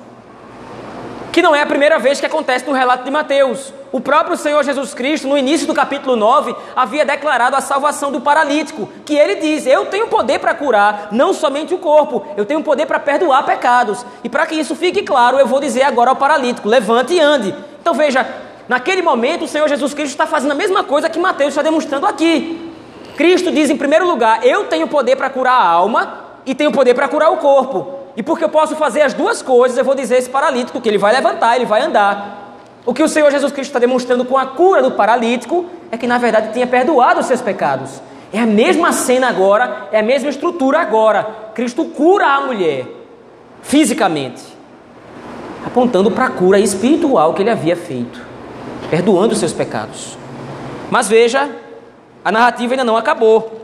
Que 1.32 1.41
não 1.41 1.56
é 1.56 1.62
a 1.62 1.65
primeira 1.65 1.97
vez 1.97 2.19
que 2.19 2.25
acontece 2.25 2.65
no 2.67 2.73
relato 2.73 3.06
de 3.06 3.12
Mateus. 3.12 3.73
O 3.93 4.01
próprio 4.01 4.36
Senhor 4.36 4.63
Jesus 4.63 4.91
Cristo, 4.95 5.27
no 5.27 5.38
início 5.38 5.67
do 5.67 5.73
capítulo 5.73 6.15
9, 6.15 6.56
havia 6.75 7.06
declarado 7.06 7.56
a 7.56 7.62
salvação 7.62 8.12
do 8.12 8.19
paralítico. 8.19 8.89
Que 9.06 9.15
ele 9.15 9.36
diz: 9.36 9.67
Eu 9.67 9.86
tenho 9.86 10.08
poder 10.08 10.39
para 10.39 10.56
curar 10.56 11.10
não 11.12 11.32
somente 11.32 11.75
o 11.75 11.77
corpo, 11.77 12.25
eu 12.36 12.43
tenho 12.43 12.63
poder 12.63 12.88
para 12.88 12.99
perdoar 12.99 13.45
pecados. 13.45 14.03
E 14.23 14.29
para 14.29 14.47
que 14.47 14.56
isso 14.56 14.75
fique 14.75 15.03
claro, 15.03 15.38
eu 15.38 15.45
vou 15.45 15.60
dizer 15.60 15.84
agora 15.84 16.10
ao 16.10 16.15
paralítico: 16.15 16.67
Levante 16.67 17.13
e 17.13 17.19
ande. 17.19 17.53
Então 17.79 17.93
veja, 17.93 18.27
naquele 18.67 19.03
momento 19.03 19.45
o 19.45 19.47
Senhor 19.47 19.69
Jesus 19.69 19.93
Cristo 19.93 20.13
está 20.13 20.25
fazendo 20.25 20.53
a 20.53 20.56
mesma 20.56 20.84
coisa 20.84 21.08
que 21.08 21.19
Mateus 21.19 21.49
está 21.49 21.62
demonstrando 21.62 22.08
aqui. 22.08 22.73
Cristo 23.15 23.51
diz 23.51 23.69
em 23.69 23.77
primeiro 23.77 24.08
lugar: 24.08 24.43
Eu 24.43 24.65
tenho 24.65 24.88
poder 24.88 25.17
para 25.17 25.29
curar 25.29 25.53
a 25.53 25.67
alma 25.67 26.17
e 26.47 26.56
tenho 26.56 26.71
poder 26.71 26.95
para 26.95 27.08
curar 27.08 27.29
o 27.29 27.38
corpo. 27.38 27.99
E 28.17 28.23
porque 28.23 28.43
eu 28.43 28.49
posso 28.49 28.75
fazer 28.75 29.03
as 29.03 29.13
duas 29.13 29.43
coisas, 29.43 29.77
eu 29.77 29.86
vou 29.86 29.93
dizer 29.93 30.15
a 30.15 30.17
esse 30.17 30.29
paralítico 30.32 30.82
que 30.82 30.89
ele 30.89 30.97
vai 30.97 31.13
levantar, 31.13 31.56
ele 31.56 31.65
vai 31.65 31.84
andar. 31.84 32.42
O 32.85 32.93
que 32.93 33.03
o 33.03 33.07
Senhor 33.07 33.31
Jesus 33.31 33.51
Cristo 33.51 33.69
está 33.69 33.79
demonstrando 33.79 34.25
com 34.25 34.37
a 34.37 34.45
cura 34.45 34.81
do 34.81 34.91
paralítico 34.91 35.65
é 35.91 35.97
que 35.97 36.07
na 36.07 36.17
verdade 36.17 36.51
tinha 36.51 36.67
perdoado 36.67 37.21
os 37.21 37.25
seus 37.25 37.41
pecados. 37.41 38.01
É 38.31 38.39
a 38.39 38.45
mesma 38.45 38.91
cena 38.91 39.29
agora, 39.29 39.87
é 39.91 39.99
a 39.99 40.03
mesma 40.03 40.29
estrutura 40.29 40.79
agora. 40.79 41.23
Cristo 41.53 41.85
cura 41.85 42.25
a 42.27 42.41
mulher 42.41 42.87
fisicamente 43.61 44.53
apontando 45.65 46.11
para 46.11 46.25
a 46.25 46.29
cura 46.29 46.59
espiritual 46.59 47.33
que 47.33 47.41
ele 47.41 47.49
havia 47.49 47.75
feito, 47.75 48.21
perdoando 48.89 49.33
os 49.33 49.39
seus 49.39 49.53
pecados. 49.53 50.17
Mas 50.91 51.07
veja, 51.07 51.49
a 52.23 52.31
narrativa 52.31 52.73
ainda 52.73 52.83
não 52.83 52.97
acabou. 52.97 53.62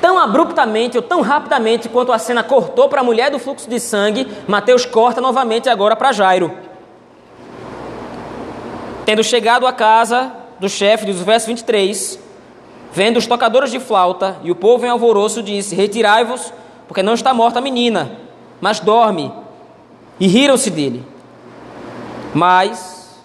Tão 0.00 0.18
abruptamente 0.18 0.96
ou 0.96 1.02
tão 1.02 1.20
rapidamente 1.20 1.88
quanto 1.88 2.12
a 2.12 2.18
cena 2.18 2.42
cortou 2.42 2.88
para 2.88 3.02
a 3.02 3.04
mulher 3.04 3.30
do 3.30 3.38
fluxo 3.38 3.68
de 3.68 3.78
sangue, 3.78 4.26
Mateus 4.48 4.86
corta 4.86 5.20
novamente 5.20 5.68
agora 5.68 5.94
para 5.94 6.12
Jairo. 6.12 6.50
Tendo 9.04 9.22
chegado 9.22 9.66
à 9.66 9.72
casa 9.72 10.32
do 10.58 10.68
chefe, 10.68 11.04
diz 11.04 11.20
o 11.20 11.24
verso 11.24 11.46
23, 11.48 12.18
vendo 12.92 13.18
os 13.18 13.26
tocadores 13.26 13.70
de 13.70 13.78
flauta 13.78 14.38
e 14.42 14.50
o 14.50 14.54
povo 14.56 14.86
em 14.86 14.88
alvoroço, 14.88 15.42
disse: 15.42 15.74
Retirai-vos 15.74 16.52
porque 16.88 17.02
não 17.02 17.14
está 17.14 17.34
morta 17.34 17.58
a 17.58 17.62
menina, 17.62 18.12
mas 18.60 18.80
dorme. 18.80 19.32
E 20.18 20.26
riram-se 20.26 20.70
dele. 20.70 21.04
Mas, 22.34 23.20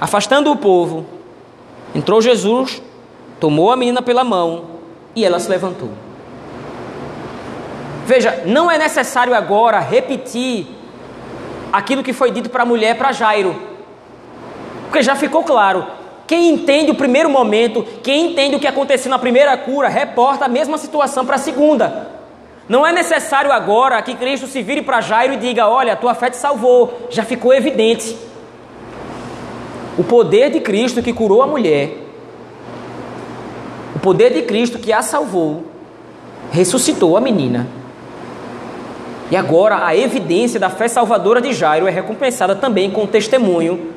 afastando 0.00 0.50
o 0.50 0.56
povo, 0.56 1.04
entrou 1.94 2.20
Jesus, 2.20 2.82
tomou 3.38 3.70
a 3.70 3.76
menina 3.76 4.00
pela 4.02 4.24
mão 4.24 4.77
e 5.18 5.24
ela 5.24 5.40
se 5.40 5.50
levantou. 5.50 5.90
Veja, 8.06 8.42
não 8.46 8.70
é 8.70 8.78
necessário 8.78 9.34
agora 9.34 9.80
repetir 9.80 10.66
aquilo 11.72 12.02
que 12.02 12.12
foi 12.12 12.30
dito 12.30 12.48
para 12.48 12.62
a 12.62 12.66
mulher, 12.66 12.96
para 12.96 13.12
Jairo, 13.12 13.54
porque 14.84 15.02
já 15.02 15.14
ficou 15.14 15.42
claro. 15.42 15.86
Quem 16.26 16.50
entende 16.50 16.90
o 16.90 16.94
primeiro 16.94 17.28
momento, 17.28 17.84
quem 18.02 18.30
entende 18.30 18.56
o 18.56 18.60
que 18.60 18.66
aconteceu 18.66 19.10
na 19.10 19.18
primeira 19.18 19.56
cura, 19.56 19.88
reporta 19.88 20.44
a 20.44 20.48
mesma 20.48 20.78
situação 20.78 21.26
para 21.26 21.36
a 21.36 21.38
segunda. 21.38 22.10
Não 22.68 22.86
é 22.86 22.92
necessário 22.92 23.50
agora 23.50 24.00
que 24.02 24.14
Cristo 24.14 24.46
se 24.46 24.62
vire 24.62 24.82
para 24.82 25.00
Jairo 25.00 25.34
e 25.34 25.38
diga: 25.38 25.66
Olha, 25.66 25.96
tua 25.96 26.14
fé 26.14 26.28
te 26.30 26.36
salvou. 26.36 27.08
Já 27.10 27.24
ficou 27.24 27.52
evidente. 27.52 28.16
O 29.96 30.04
poder 30.04 30.50
de 30.50 30.60
Cristo 30.60 31.02
que 31.02 31.12
curou 31.12 31.42
a 31.42 31.46
mulher, 31.46 32.07
poder 34.08 34.32
de 34.32 34.40
Cristo 34.40 34.78
que 34.78 34.90
a 34.90 35.02
salvou, 35.02 35.64
ressuscitou 36.50 37.14
a 37.14 37.20
menina. 37.20 37.66
E 39.30 39.36
agora 39.36 39.84
a 39.84 39.94
evidência 39.94 40.58
da 40.58 40.70
fé 40.70 40.88
salvadora 40.88 41.42
de 41.42 41.52
Jairo 41.52 41.86
é 41.86 41.90
recompensada 41.90 42.56
também 42.56 42.90
com 42.90 43.04
o 43.04 43.06
testemunho 43.06 43.92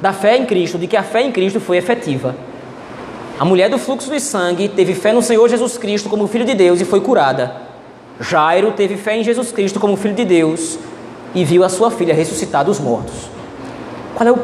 da 0.00 0.12
fé 0.12 0.36
em 0.36 0.44
Cristo, 0.46 0.78
de 0.78 0.88
que 0.88 0.96
a 0.96 1.02
fé 1.04 1.22
em 1.22 1.30
Cristo 1.30 1.60
foi 1.60 1.76
efetiva. 1.76 2.34
A 3.38 3.44
mulher 3.44 3.70
do 3.70 3.78
fluxo 3.78 4.10
de 4.10 4.18
sangue 4.18 4.68
teve 4.68 4.94
fé 4.94 5.12
no 5.12 5.22
Senhor 5.22 5.48
Jesus 5.48 5.78
Cristo 5.78 6.08
como 6.08 6.26
Filho 6.26 6.44
de 6.44 6.54
Deus 6.54 6.80
e 6.80 6.84
foi 6.84 7.00
curada. 7.00 7.54
Jairo 8.18 8.72
teve 8.72 8.96
fé 8.96 9.16
em 9.16 9.22
Jesus 9.22 9.52
Cristo 9.52 9.78
como 9.78 9.96
Filho 9.96 10.16
de 10.16 10.24
Deus 10.24 10.76
e 11.36 11.44
viu 11.44 11.62
a 11.62 11.68
sua 11.68 11.88
filha 11.88 12.12
ressuscitar 12.12 12.64
dos 12.64 12.80
mortos. 12.80 13.30
Qual 14.16 14.28
é 14.28 14.32
o. 14.32 14.40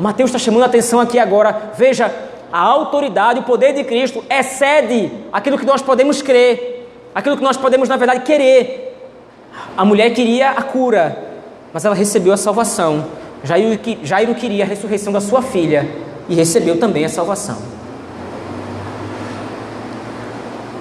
Mateus 0.00 0.30
está 0.30 0.38
chamando 0.38 0.62
a 0.62 0.66
atenção 0.66 0.98
aqui 0.98 1.18
agora. 1.18 1.72
Veja, 1.76 2.10
a 2.52 2.60
autoridade, 2.60 3.40
o 3.40 3.44
poder 3.44 3.72
de 3.72 3.82
Cristo 3.82 4.22
excede 4.28 5.10
aquilo 5.32 5.58
que 5.58 5.64
nós 5.64 5.80
podemos 5.80 6.20
crer, 6.20 6.86
aquilo 7.14 7.36
que 7.36 7.42
nós 7.42 7.56
podemos, 7.56 7.88
na 7.88 7.96
verdade, 7.96 8.20
querer. 8.20 8.94
A 9.76 9.84
mulher 9.84 10.10
queria 10.10 10.50
a 10.50 10.62
cura, 10.62 11.16
mas 11.72 11.84
ela 11.84 11.94
recebeu 11.94 12.32
a 12.32 12.36
salvação. 12.36 13.06
Jairo, 13.42 13.78
Jairo 14.02 14.34
queria 14.34 14.64
a 14.64 14.66
ressurreição 14.66 15.12
da 15.12 15.20
sua 15.20 15.40
filha 15.40 15.88
e 16.28 16.34
recebeu 16.34 16.78
também 16.78 17.04
a 17.04 17.08
salvação. 17.08 17.56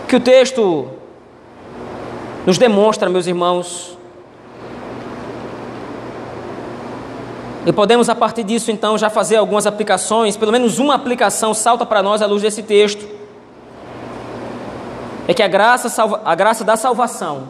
Que 0.08 0.18
o 0.18 0.20
texto 0.20 0.90
nos 2.46 2.58
demonstra, 2.58 3.10
meus 3.10 3.28
irmãos, 3.28 3.98
e 7.66 7.72
podemos 7.72 8.10
a 8.10 8.16
partir 8.16 8.44
disso 8.44 8.72
então 8.72 8.98
já 8.98 9.10
fazer 9.10 9.36
algumas 9.36 9.68
aplicações, 9.68 10.36
pelo 10.36 10.52
menos 10.52 10.80
uma 10.80 10.96
aplicação 10.96 11.54
salta 11.54 11.86
para 11.86 12.02
nós 12.02 12.22
à 12.22 12.26
luz 12.26 12.42
desse 12.42 12.64
texto. 12.64 13.08
É 15.28 15.34
que 15.34 15.44
a 15.44 15.48
graça, 15.48 15.88
salva, 15.88 16.22
a 16.26 16.34
graça 16.34 16.64
da 16.64 16.76
salvação, 16.76 17.50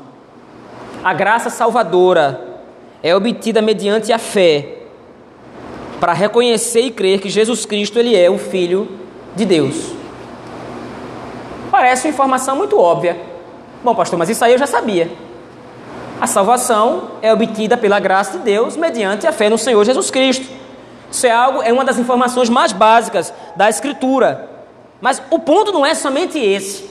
a 1.03 1.13
graça 1.13 1.49
salvadora, 1.49 2.59
é 3.01 3.15
obtida 3.15 3.61
mediante 3.61 4.11
a 4.11 4.19
fé, 4.19 4.77
para 5.99 6.13
reconhecer 6.13 6.81
e 6.81 6.91
crer 6.91 7.21
que 7.21 7.29
Jesus 7.29 7.65
Cristo 7.65 7.97
ele 7.97 8.15
é 8.15 8.29
o 8.29 8.37
filho 8.37 8.99
de 9.35 9.45
Deus. 9.45 9.93
Parece 11.69 12.07
uma 12.07 12.13
informação 12.13 12.55
muito 12.57 12.77
óbvia. 12.77 13.17
Bom, 13.83 13.95
pastor, 13.95 14.19
mas 14.19 14.29
isso 14.29 14.43
aí 14.43 14.51
eu 14.51 14.57
já 14.59 14.67
sabia. 14.67 15.09
A 16.21 16.27
salvação 16.27 17.13
é 17.19 17.33
obtida 17.33 17.75
pela 17.75 17.99
graça 17.99 18.37
de 18.37 18.43
Deus 18.43 18.77
mediante 18.77 19.25
a 19.25 19.31
fé 19.31 19.49
no 19.49 19.57
Senhor 19.57 19.83
Jesus 19.83 20.11
Cristo. 20.11 20.45
Isso 21.11 21.25
é 21.25 21.31
algo, 21.31 21.63
é 21.63 21.73
uma 21.73 21.83
das 21.83 21.97
informações 21.97 22.47
mais 22.47 22.71
básicas 22.71 23.33
da 23.55 23.67
Escritura. 23.67 24.47
Mas 25.01 25.19
o 25.31 25.39
ponto 25.39 25.71
não 25.71 25.83
é 25.83 25.95
somente 25.95 26.37
esse. 26.37 26.87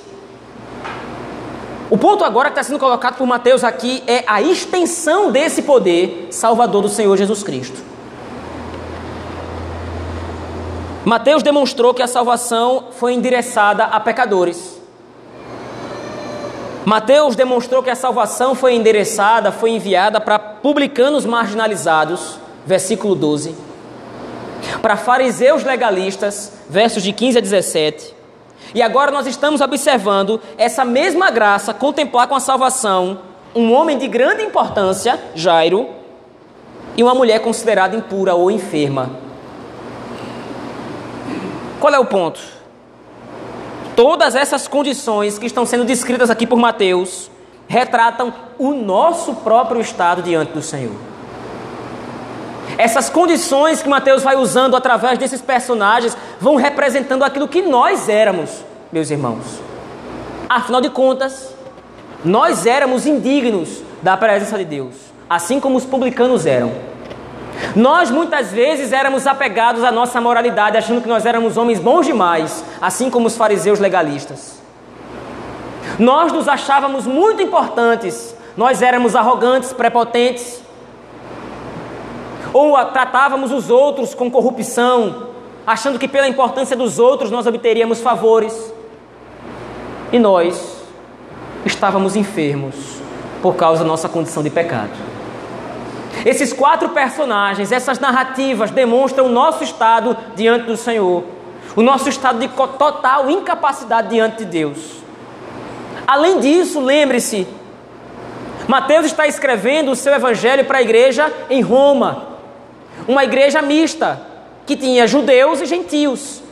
O 1.89 1.97
ponto 1.97 2.25
agora 2.25 2.49
que 2.49 2.59
está 2.59 2.65
sendo 2.65 2.81
colocado 2.81 3.19
por 3.19 3.27
Mateus 3.27 3.63
aqui 3.63 4.03
é 4.05 4.25
a 4.27 4.43
extensão 4.43 5.31
desse 5.31 5.63
poder 5.63 6.27
salvador 6.33 6.83
do 6.83 6.89
Senhor 6.89 7.17
Jesus 7.17 7.45
Cristo. 7.45 7.81
Mateus 11.05 11.45
demonstrou 11.45 11.95
que 11.95 12.03
a 12.03 12.09
salvação 12.09 12.87
foi 12.99 13.15
endereçada 13.15 13.85
a 13.85 14.01
pecadores. 14.01 14.80
Mateus 16.91 17.37
demonstrou 17.37 17.85
que 17.85 17.91
a 17.91 17.95
salvação 17.95 18.53
foi 18.53 18.75
endereçada, 18.75 19.53
foi 19.53 19.71
enviada 19.71 20.21
para 20.21 20.41
publicanos 20.41 21.25
marginalizados, 21.25 22.37
versículo 22.67 23.15
12, 23.15 23.55
para 24.83 24.97
fariseus 24.97 25.63
legalistas, 25.63 26.53
versos 26.69 27.05
de 27.05 27.13
15 27.13 27.39
a 27.39 27.41
17. 27.41 28.13
E 28.75 28.83
agora 28.83 29.13
nós 29.13 29.29
estamos 29.29 29.61
observando 29.61 30.41
essa 30.59 30.85
mesma 30.85 31.31
graça 31.31 31.73
contemplar 31.73 32.27
com 32.27 32.35
a 32.35 32.41
salvação 32.41 33.21
um 33.55 33.73
homem 33.73 33.97
de 33.97 34.09
grande 34.09 34.43
importância, 34.43 35.17
Jairo, 35.33 35.91
e 36.97 37.05
uma 37.05 37.15
mulher 37.15 37.39
considerada 37.39 37.95
impura 37.95 38.35
ou 38.35 38.51
enferma, 38.51 39.11
qual 41.79 41.95
é 41.95 42.01
o 42.01 42.07
ponto? 42.07 42.60
Todas 44.01 44.35
essas 44.35 44.67
condições 44.67 45.39
que 45.39 45.45
estão 45.45 45.67
sendo 45.67 45.85
descritas 45.85 46.31
aqui 46.31 46.47
por 46.47 46.59
Mateus 46.59 47.31
retratam 47.69 48.33
o 48.59 48.73
nosso 48.73 49.35
próprio 49.35 49.79
estado 49.79 50.23
diante 50.23 50.53
do 50.53 50.63
Senhor. 50.63 50.95
Essas 52.79 53.11
condições 53.11 53.83
que 53.83 53.91
Mateus 53.91 54.23
vai 54.23 54.37
usando 54.37 54.75
através 54.75 55.19
desses 55.19 55.43
personagens 55.43 56.17
vão 56.41 56.57
representando 56.57 57.25
aquilo 57.25 57.47
que 57.47 57.61
nós 57.61 58.09
éramos, 58.09 58.65
meus 58.91 59.11
irmãos. 59.11 59.61
Afinal 60.49 60.81
de 60.81 60.89
contas, 60.89 61.55
nós 62.25 62.65
éramos 62.65 63.05
indignos 63.05 63.83
da 64.01 64.17
presença 64.17 64.57
de 64.57 64.65
Deus, 64.65 64.95
assim 65.29 65.61
como 65.61 65.77
os 65.77 65.85
publicanos 65.85 66.47
eram. 66.47 66.73
Nós 67.75 68.11
muitas 68.11 68.53
vezes 68.53 68.93
éramos 68.93 69.27
apegados 69.27 69.85
à 69.85 69.93
nossa 69.93 70.21
moralidade, 70.21 70.77
achando 70.77 71.01
que 71.01 71.09
nós 71.09 71.27
éramos 71.27 71.57
homens 71.57 71.79
bons 71.79 72.07
demais, 72.07 72.65
assim 72.81 73.11
como 73.11 73.27
os 73.27 73.37
fariseus 73.37 73.79
legalistas. 73.79 74.61
Nós 75.99 76.33
nos 76.33 76.49
achávamos 76.49 77.07
muito 77.07 77.43
importantes, 77.43 78.35
nós 78.57 78.83
éramos 78.83 79.15
arrogantes, 79.15 79.73
prepotentes, 79.73 80.61
ou 82.53 82.77
tratávamos 82.87 83.53
os 83.53 83.71
outros 83.71 84.15
com 84.15 84.31
corrupção, 84.31 85.29
achando 85.67 85.99
que 85.99 86.09
pela 86.09 86.29
importância 86.29 86.77
dos 86.77 86.99
outros 86.99 87.31
nós 87.31 87.47
obteríamos 87.47 88.01
favores. 88.01 88.73
E 90.13 90.19
nós 90.19 90.79
estávamos 91.65 92.17
enfermos 92.17 92.75
por 93.41 93.55
causa 93.55 93.85
da 93.85 93.89
nossa 93.89 94.09
condição 94.09 94.43
de 94.43 94.51
pecado. 94.51 94.91
Esses 96.25 96.53
quatro 96.53 96.91
personagens, 96.91 97.73
essas 97.73 97.99
narrativas 97.99 98.71
demonstram 98.71 99.27
o 99.27 99.31
nosso 99.31 99.65
estado 99.65 100.17
diante 100.35 100.67
do 100.67 100.77
Senhor, 100.77 101.25
o 101.75 101.83
nosso 101.83 102.09
estado 102.09 102.39
de 102.39 102.49
total 102.49 103.31
incapacidade 103.31 104.09
diante 104.09 104.39
de 104.39 104.45
Deus. 104.45 105.01
Além 106.07 106.41
disso, 106.41 106.81
lembre-se, 106.81 107.47
Mateus 108.67 109.07
está 109.07 109.27
escrevendo 109.27 109.91
o 109.91 109.97
seu 109.97 110.13
evangelho 110.15 110.65
para 110.65 110.79
a 110.79 110.83
igreja 110.83 111.33
em 111.49 111.61
Roma, 111.61 112.27
uma 113.09 113.25
igreja 113.25 113.63
mista, 113.63 114.21
que 114.67 114.77
tinha 114.77 115.07
judeus 115.07 115.61
e 115.61 115.67
gentios. 115.67 116.43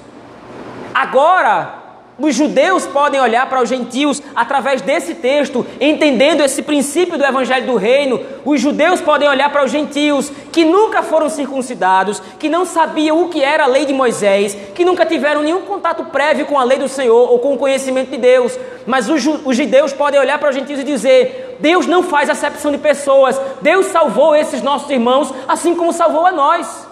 Agora, 0.94 1.78
os 2.20 2.35
judeus 2.35 2.85
podem 2.85 3.20
olhar 3.20 3.48
para 3.48 3.62
os 3.62 3.68
gentios 3.68 4.20
através 4.35 4.83
desse 4.83 5.14
texto, 5.14 5.64
entendendo 5.81 6.42
esse 6.42 6.62
princípio 6.62 7.16
do 7.16 7.24
evangelho 7.24 7.66
do 7.66 7.76
reino. 7.76 8.20
Os 8.44 8.61
judeus 8.61 9.00
podem 9.00 9.28
olhar 9.28 9.52
para 9.52 9.64
os 9.64 9.70
gentios 9.70 10.33
que 10.50 10.64
nunca 10.64 11.00
foram 11.00 11.28
circuncidados, 11.28 12.20
que 12.37 12.48
não 12.48 12.64
sabiam 12.64 13.22
o 13.22 13.28
que 13.28 13.40
era 13.40 13.64
a 13.64 13.68
lei 13.68 13.87
de 13.87 13.92
Moisés, 13.92 14.57
que 14.74 14.85
nunca 14.85 15.07
tiveram 15.07 15.42
nenhum 15.42 15.61
contato 15.61 16.07
prévio 16.07 16.46
com 16.46 16.59
a 16.59 16.64
lei 16.64 16.78
do 16.78 16.88
Senhor 16.88 17.31
ou 17.31 17.38
com 17.38 17.54
o 17.54 17.59
conhecimento 17.59 18.11
de 18.11 18.16
Deus. 18.16 18.59
Mas 18.85 19.09
os, 19.09 19.22
judeus 19.22 19.92
podem 19.92 20.18
olhar 20.18 20.40
para 20.40 20.50
os 20.50 20.57
gentios 20.57 20.81
e 20.81 20.85
dizer: 20.85 21.57
Deus 21.61 21.87
não 21.87 22.02
faz 22.02 22.28
acepção 22.28 22.72
de 22.72 22.78
pessoas, 22.78 23.40
Deus 23.62 23.87
salvou 23.87 24.35
esses 24.35 24.61
nossos 24.61 24.90
irmãos, 24.90 25.33
assim 25.46 25.72
como 25.76 25.92
salvou 25.92 26.26
a 26.26 26.33
nós. 26.33 26.88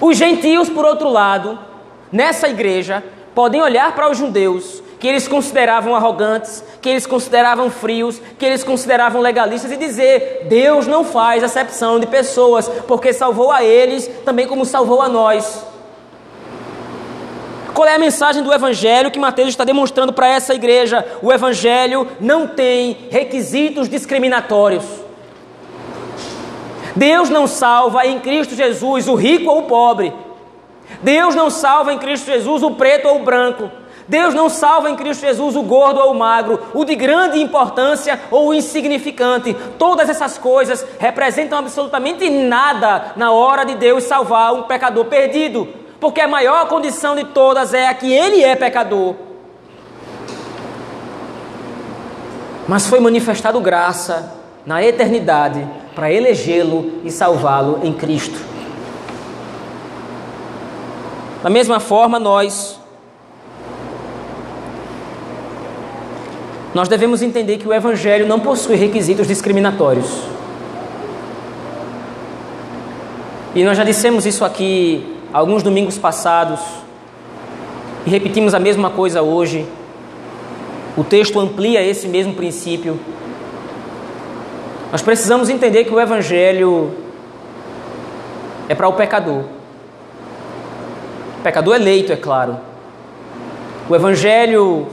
Os 0.00 0.16
gentios, 0.16 0.70
por 0.70 0.84
outro 0.84 1.08
lado, 1.08 1.69
nessa 2.12 2.48
igreja 2.48 3.02
podem 3.34 3.62
olhar 3.62 3.94
para 3.94 4.10
os 4.10 4.18
judeus, 4.18 4.82
que 4.98 5.08
eles 5.08 5.26
consideravam 5.26 5.94
arrogantes, 5.94 6.62
que 6.82 6.88
eles 6.88 7.06
consideravam 7.06 7.70
frios, 7.70 8.20
que 8.38 8.44
eles 8.44 8.62
consideravam 8.62 9.20
legalistas, 9.20 9.72
e 9.72 9.76
dizer: 9.76 10.46
Deus 10.48 10.86
não 10.86 11.04
faz 11.04 11.42
acepção 11.42 11.98
de 11.98 12.06
pessoas, 12.06 12.68
porque 12.86 13.12
salvou 13.12 13.50
a 13.50 13.64
eles 13.64 14.08
também 14.24 14.46
como 14.46 14.64
salvou 14.64 15.00
a 15.00 15.08
nós. 15.08 15.64
Qual 17.72 17.88
é 17.88 17.94
a 17.94 17.98
mensagem 17.98 18.42
do 18.42 18.52
Evangelho 18.52 19.10
que 19.10 19.18
Mateus 19.18 19.48
está 19.48 19.64
demonstrando 19.64 20.12
para 20.12 20.28
essa 20.28 20.52
igreja? 20.52 21.06
O 21.22 21.32
Evangelho 21.32 22.06
não 22.20 22.46
tem 22.46 23.08
requisitos 23.10 23.88
discriminatórios. 23.88 24.84
Deus 26.94 27.30
não 27.30 27.46
salva 27.46 28.04
em 28.06 28.18
Cristo 28.18 28.54
Jesus 28.54 29.08
o 29.08 29.14
rico 29.14 29.50
ou 29.50 29.60
o 29.60 29.62
pobre. 29.62 30.12
Deus 31.02 31.34
não 31.34 31.50
salva 31.50 31.92
em 31.92 31.98
Cristo 31.98 32.26
Jesus 32.26 32.62
o 32.62 32.72
preto 32.72 33.08
ou 33.08 33.16
o 33.20 33.24
branco. 33.24 33.70
Deus 34.10 34.34
não 34.34 34.48
salva 34.48 34.90
em 34.90 34.96
Cristo 34.96 35.20
Jesus 35.20 35.54
o 35.54 35.62
gordo 35.62 36.00
ou 36.00 36.10
o 36.10 36.18
magro, 36.18 36.60
o 36.74 36.84
de 36.84 36.96
grande 36.96 37.40
importância 37.40 38.20
ou 38.28 38.48
o 38.48 38.54
insignificante. 38.54 39.54
Todas 39.78 40.08
essas 40.08 40.36
coisas 40.36 40.84
representam 40.98 41.56
absolutamente 41.56 42.28
nada 42.28 43.12
na 43.14 43.30
hora 43.30 43.64
de 43.64 43.76
Deus 43.76 44.02
salvar 44.02 44.52
um 44.52 44.64
pecador 44.64 45.04
perdido, 45.04 45.68
porque 46.00 46.20
a 46.20 46.26
maior 46.26 46.66
condição 46.66 47.14
de 47.14 47.22
todas 47.22 47.72
é 47.72 47.86
a 47.86 47.94
que 47.94 48.12
ele 48.12 48.42
é 48.42 48.56
pecador. 48.56 49.14
Mas 52.66 52.88
foi 52.88 52.98
manifestado 52.98 53.60
graça 53.60 54.32
na 54.66 54.82
eternidade 54.82 55.64
para 55.94 56.12
elegê-lo 56.12 57.00
e 57.04 57.12
salvá-lo 57.12 57.80
em 57.84 57.92
Cristo. 57.92 58.40
Da 61.42 61.48
mesma 61.48 61.80
forma, 61.80 62.18
nós 62.18 62.78
nós 66.72 66.88
devemos 66.88 67.20
entender 67.20 67.58
que 67.58 67.66
o 67.66 67.74
evangelho 67.74 68.28
não 68.28 68.38
possui 68.38 68.76
requisitos 68.76 69.26
discriminatórios. 69.26 70.06
E 73.54 73.64
nós 73.64 73.76
já 73.76 73.82
dissemos 73.82 74.24
isso 74.24 74.44
aqui 74.44 75.16
alguns 75.32 75.62
domingos 75.62 75.98
passados 75.98 76.60
e 78.06 78.10
repetimos 78.10 78.54
a 78.54 78.60
mesma 78.60 78.90
coisa 78.90 79.20
hoje. 79.20 79.66
O 80.96 81.02
texto 81.02 81.40
amplia 81.40 81.82
esse 81.82 82.06
mesmo 82.06 82.34
princípio. 82.34 83.00
Nós 84.92 85.02
precisamos 85.02 85.48
entender 85.48 85.84
que 85.84 85.94
o 85.94 86.00
evangelho 86.00 86.92
é 88.68 88.74
para 88.74 88.86
o 88.86 88.92
pecador. 88.92 89.59
Pecador 91.42 91.76
eleito, 91.76 92.12
é 92.12 92.16
claro. 92.16 92.58
O 93.88 93.94
Evangelho 93.96 94.86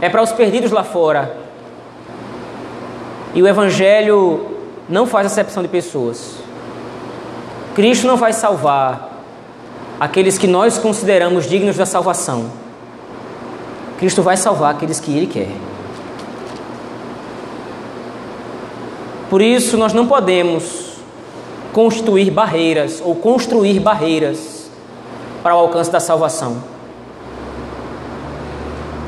é 0.00 0.08
para 0.08 0.22
os 0.22 0.32
perdidos 0.32 0.72
lá 0.72 0.82
fora. 0.82 1.36
E 3.34 3.42
o 3.42 3.46
Evangelho 3.46 4.46
não 4.88 5.06
faz 5.06 5.26
acepção 5.26 5.62
de 5.62 5.68
pessoas. 5.68 6.34
Cristo 7.74 8.06
não 8.06 8.16
vai 8.16 8.32
salvar 8.32 9.22
aqueles 10.00 10.38
que 10.38 10.46
nós 10.46 10.78
consideramos 10.78 11.48
dignos 11.48 11.76
da 11.76 11.86
salvação. 11.86 12.50
Cristo 13.98 14.22
vai 14.22 14.36
salvar 14.36 14.74
aqueles 14.74 14.98
que 14.98 15.16
Ele 15.16 15.26
quer. 15.26 15.48
Por 19.30 19.40
isso, 19.40 19.76
nós 19.76 19.92
não 19.92 20.06
podemos 20.06 20.96
constituir 21.72 22.30
barreiras 22.30 23.02
ou 23.04 23.14
construir 23.16 23.80
barreiras 23.80 24.55
para 25.46 25.54
o 25.54 25.60
alcance 25.60 25.92
da 25.92 26.00
salvação. 26.00 26.60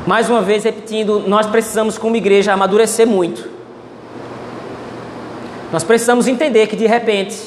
Mais 0.07 0.29
uma 0.29 0.41
vez 0.41 0.63
repetindo, 0.63 1.19
nós 1.27 1.45
precisamos, 1.45 1.97
como 1.97 2.15
igreja, 2.15 2.53
amadurecer 2.53 3.05
muito. 3.05 3.49
Nós 5.69 5.83
precisamos 5.83 6.29
entender 6.29 6.67
que 6.67 6.77
de 6.77 6.87
repente 6.87 7.37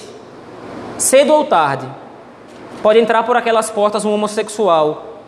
cedo 0.99 1.33
ou 1.33 1.47
tarde, 1.47 1.87
pode 2.83 2.99
entrar 2.99 3.23
por 3.23 3.35
aquelas 3.35 3.71
portas 3.71 4.05
um 4.05 4.13
homossexual, 4.13 5.23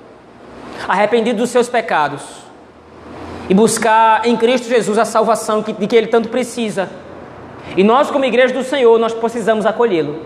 arrependido 0.86 1.38
dos 1.38 1.48
seus 1.48 1.66
pecados, 1.66 2.20
e 3.48 3.54
buscar 3.54 4.26
em 4.26 4.36
Cristo 4.36 4.68
Jesus 4.68 4.98
a 4.98 5.06
salvação 5.06 5.62
de 5.62 5.86
que 5.86 5.96
ele 5.96 6.08
tanto 6.08 6.28
precisa. 6.28 6.90
E 7.74 7.82
nós, 7.82 8.10
como 8.10 8.26
igreja 8.26 8.52
do 8.52 8.62
Senhor, 8.62 8.98
nós 8.98 9.14
precisamos 9.14 9.64
acolhê-lo. 9.64 10.20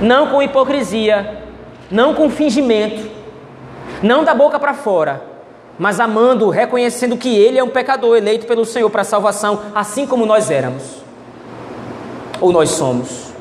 Não 0.00 0.28
com 0.28 0.40
hipocrisia, 0.40 1.46
não 1.90 2.14
com 2.14 2.28
fingimento, 2.28 3.08
não 4.02 4.24
da 4.24 4.34
boca 4.34 4.58
para 4.58 4.74
fora, 4.74 5.22
mas 5.78 6.00
amando, 6.00 6.50
reconhecendo 6.50 7.16
que 7.16 7.34
ele 7.34 7.58
é 7.58 7.64
um 7.64 7.70
pecador 7.70 8.16
eleito 8.16 8.46
pelo 8.46 8.64
Senhor 8.64 8.90
para 8.90 9.02
a 9.02 9.04
salvação, 9.04 9.60
assim 9.74 10.06
como 10.06 10.26
nós 10.26 10.50
éramos. 10.50 10.82
Ou 12.40 12.52
nós 12.52 12.70
somos. 12.70 13.32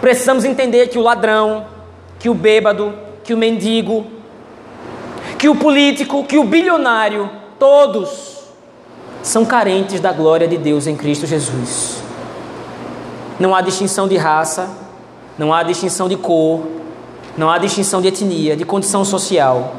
Precisamos 0.00 0.44
entender 0.44 0.88
que 0.88 0.98
o 0.98 1.02
ladrão, 1.02 1.66
que 2.18 2.28
o 2.28 2.34
bêbado, 2.34 2.92
que 3.24 3.32
o 3.32 3.36
mendigo, 3.36 4.06
que 5.38 5.48
o 5.48 5.56
político, 5.56 6.24
que 6.24 6.38
o 6.38 6.44
bilionário, 6.44 7.30
todos 7.58 8.36
são 9.22 9.44
carentes 9.44 10.00
da 10.00 10.12
glória 10.12 10.46
de 10.46 10.56
Deus 10.56 10.86
em 10.86 10.96
Cristo 10.96 11.26
Jesus. 11.26 12.02
Não 13.38 13.54
há 13.54 13.60
distinção 13.60 14.06
de 14.08 14.16
raça, 14.16 14.68
não 15.38 15.52
há 15.52 15.62
distinção 15.62 16.08
de 16.08 16.16
cor, 16.16 16.66
não 17.36 17.50
há 17.50 17.58
distinção 17.58 18.00
de 18.00 18.08
etnia, 18.08 18.56
de 18.56 18.64
condição 18.64 19.04
social. 19.04 19.74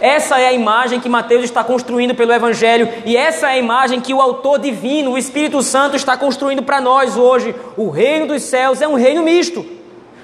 Essa 0.00 0.40
é 0.40 0.48
a 0.48 0.52
imagem 0.52 0.98
que 0.98 1.08
Mateus 1.08 1.44
está 1.44 1.62
construindo 1.62 2.14
pelo 2.14 2.32
Evangelho, 2.32 2.88
e 3.06 3.16
essa 3.16 3.48
é 3.48 3.52
a 3.52 3.58
imagem 3.58 4.00
que 4.00 4.12
o 4.12 4.20
autor 4.20 4.58
divino, 4.58 5.12
o 5.12 5.18
Espírito 5.18 5.62
Santo, 5.62 5.94
está 5.94 6.16
construindo 6.16 6.62
para 6.62 6.80
nós 6.80 7.16
hoje. 7.16 7.54
O 7.76 7.88
reino 7.88 8.26
dos 8.26 8.42
céus 8.42 8.82
é 8.82 8.88
um 8.88 8.96
reino 8.96 9.22
misto. 9.22 9.64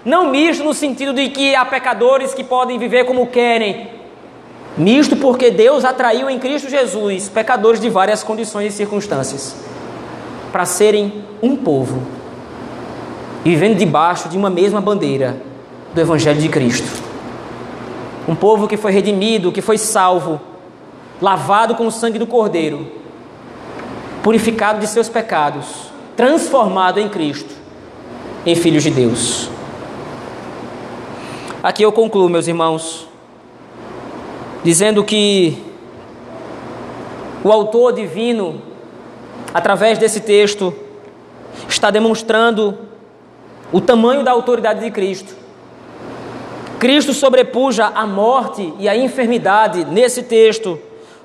Não 0.04 0.30
misto 0.30 0.64
no 0.64 0.74
sentido 0.74 1.12
de 1.12 1.28
que 1.28 1.54
há 1.54 1.64
pecadores 1.64 2.34
que 2.34 2.42
podem 2.42 2.78
viver 2.78 3.04
como 3.04 3.28
querem. 3.28 3.88
Misto 4.76 5.16
porque 5.16 5.50
Deus 5.50 5.84
atraiu 5.84 6.28
em 6.28 6.38
Cristo 6.38 6.68
Jesus 6.68 7.28
pecadores 7.28 7.80
de 7.80 7.88
várias 7.88 8.22
condições 8.22 8.72
e 8.72 8.76
circunstâncias 8.76 9.56
para 10.52 10.64
serem 10.64 11.24
um 11.42 11.56
povo, 11.56 12.02
vivendo 13.48 13.78
debaixo 13.78 14.28
de 14.28 14.36
uma 14.36 14.50
mesma 14.50 14.78
bandeira 14.78 15.40
do 15.94 15.98
Evangelho 15.98 16.38
de 16.38 16.50
Cristo. 16.50 17.02
Um 18.28 18.34
povo 18.34 18.68
que 18.68 18.76
foi 18.76 18.92
redimido, 18.92 19.50
que 19.50 19.62
foi 19.62 19.78
salvo, 19.78 20.38
lavado 21.18 21.74
com 21.74 21.86
o 21.86 21.90
sangue 21.90 22.18
do 22.18 22.26
Cordeiro, 22.26 22.86
purificado 24.22 24.80
de 24.80 24.86
seus 24.86 25.08
pecados, 25.08 25.90
transformado 26.14 27.00
em 27.00 27.08
Cristo, 27.08 27.54
em 28.44 28.54
filhos 28.54 28.82
de 28.82 28.90
Deus. 28.90 29.48
Aqui 31.62 31.82
eu 31.82 31.90
concluo, 31.90 32.28
meus 32.28 32.48
irmãos, 32.48 33.08
dizendo 34.62 35.02
que 35.02 35.56
o 37.42 37.50
autor 37.50 37.94
divino, 37.94 38.60
através 39.54 39.96
desse 39.96 40.20
texto, 40.20 40.74
está 41.66 41.90
demonstrando 41.90 42.87
o 43.72 43.80
tamanho 43.80 44.22
da 44.22 44.30
autoridade 44.30 44.80
de 44.80 44.90
Cristo. 44.90 45.34
Cristo 46.78 47.12
sobrepuja 47.12 47.86
a 47.86 48.06
morte 48.06 48.72
e 48.78 48.88
a 48.88 48.96
enfermidade 48.96 49.84
nesse 49.84 50.22
texto 50.22 50.78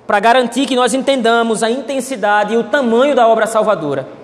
para 0.08 0.20
garantir 0.20 0.66
que 0.66 0.76
nós 0.76 0.94
entendamos 0.94 1.64
a 1.64 1.70
intensidade 1.70 2.54
e 2.54 2.58
o 2.58 2.64
tamanho 2.64 3.16
da 3.16 3.28
obra 3.28 3.46
salvadora. 3.46 4.24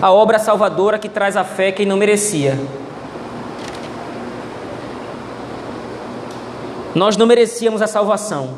a 0.00 0.12
obra 0.12 0.38
salvadora 0.38 0.98
que 0.98 1.08
traz 1.08 1.36
a 1.36 1.44
fé 1.44 1.72
quem 1.72 1.86
não 1.86 1.96
merecia. 1.96 2.58
Nós 6.94 7.16
não 7.16 7.26
merecíamos 7.26 7.82
a 7.82 7.86
salvação. 7.86 8.50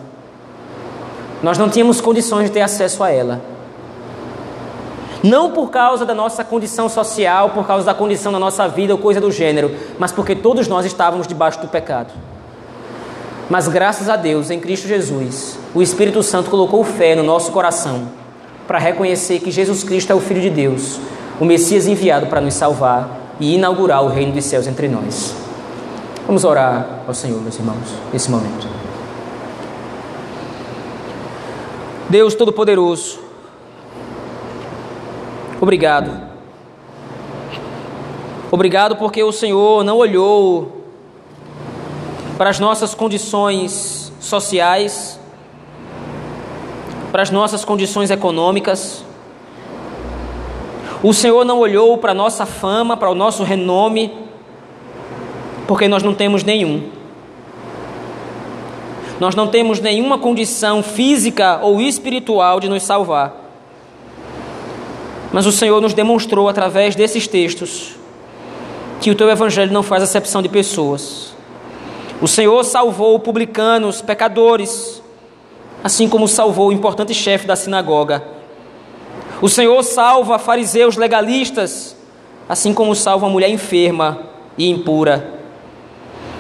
Nós 1.42 1.58
não 1.58 1.68
tínhamos 1.68 2.00
condições 2.00 2.46
de 2.46 2.52
ter 2.52 2.61
acesso 2.61 3.02
a 3.02 3.11
ela. 3.11 3.40
Não 5.22 5.50
por 5.50 5.70
causa 5.70 6.04
da 6.07 6.14
nossa 6.14 6.44
condição 6.44 6.88
social, 6.88 7.50
por 7.50 7.66
causa 7.66 7.85
da 7.85 7.94
condição 7.94 8.31
da 8.31 8.38
nossa 8.38 8.68
vida 8.68 8.92
ou 8.92 8.98
coisa 8.98 9.20
do 9.20 9.33
gênero, 9.33 9.74
mas 9.98 10.12
porque 10.12 10.35
todos 10.35 10.68
nós 10.68 10.87
estávamos 10.87 11.26
debaixo 11.26 11.61
do 11.61 11.68
pecado. 11.68 12.12
Mas 13.50 13.66
graças 13.66 14.09
a 14.09 14.16
Deus, 14.16 14.50
em 14.50 14.61
Cristo 14.61 14.87
Jesus, 14.87 15.59
o 15.74 15.83
Espírito 15.83 16.22
Santo 16.22 16.50
colocou 16.50 16.85
fé 16.85 17.14
no 17.14 17.22
nosso 17.22 17.50
coração 17.50 18.09
para 18.66 18.78
reconhecer 18.78 19.40
que 19.40 19.50
Jesus 19.50 19.83
Cristo 19.83 20.12
é 20.12 20.14
o 20.14 20.20
Filho 20.20 20.42
de 20.42 20.50
Deus, 20.50 21.00
o 21.40 21.44
Messias 21.44 21.87
enviado 21.87 22.26
para 22.26 22.40
nos 22.40 22.54
salvar 22.54 23.09
e 23.40 23.54
inaugurar 23.54 24.04
o 24.04 24.09
reino 24.09 24.33
dos 24.33 24.44
céus 24.44 24.66
entre 24.66 24.87
nós. 24.88 25.35
Vamos 26.26 26.44
orar 26.44 27.00
ao 27.07 27.14
Senhor, 27.14 27.40
meus 27.40 27.57
irmãos, 27.57 27.88
nesse 28.12 28.31
momento. 28.31 28.68
Deus 32.11 32.35
Todo-Poderoso, 32.35 33.27
obrigado. 35.61 36.29
Obrigado 38.51 38.97
porque 38.97 39.23
o 39.23 39.33
Senhor 39.33 39.85
não 39.85 39.97
olhou 39.97 40.85
para 42.37 42.51
as 42.51 42.59
nossas 42.59 42.94
condições 42.94 44.12
sociais, 44.21 45.18
para 47.11 47.23
as 47.23 47.31
nossas 47.31 47.64
condições 47.64 48.11
econômicas, 48.11 49.05
o 51.03 51.12
Senhor 51.12 51.44
não 51.44 51.59
olhou 51.59 51.97
para 51.99 52.11
a 52.11 52.14
nossa 52.14 52.44
fama, 52.44 52.97
para 52.97 53.09
o 53.09 53.14
nosso 53.14 53.44
renome, 53.44 54.12
porque 55.66 55.87
nós 55.87 56.03
não 56.03 56.12
temos 56.12 56.42
nenhum. 56.42 56.90
Nós 59.21 59.35
não 59.35 59.47
temos 59.47 59.81
nenhuma 59.81 60.18
condição 60.18 60.83
física 60.83 61.61
ou 61.62 61.81
espiritual 61.81 62.59
de 62.59 62.68
nos 62.68 62.83
salvar. 62.83 63.38
Mas 65.32 65.46
o 65.46 65.52
Senhor 65.52 65.80
nos 65.80 65.94
demonstrou 65.94 66.48
através 66.48 66.94
desses 66.94 67.26
textos 67.26 67.96
que 69.00 69.10
o 69.10 69.14
teu 69.14 69.28
evangelho 69.30 69.72
não 69.72 69.82
faz 69.82 70.02
acepção 70.02 70.42
de 70.42 70.48
pessoas. 70.48 71.34
O 72.20 72.26
Senhor 72.26 72.64
salvou 72.64 73.18
publicanos, 73.20 74.02
pecadores, 74.02 75.02
assim 75.84 76.08
como 76.08 76.26
salvou 76.26 76.68
o 76.68 76.72
importante 76.72 77.14
chefe 77.14 77.46
da 77.46 77.54
sinagoga 77.54 78.38
o 79.40 79.48
Senhor 79.48 79.80
salva 79.84 80.38
fariseus 80.38 80.96
legalistas, 80.96 81.96
assim 82.48 82.74
como 82.74 82.94
salva 82.94 83.26
a 83.26 83.30
mulher 83.30 83.48
enferma 83.48 84.18
e 84.56 84.68
impura. 84.68 85.38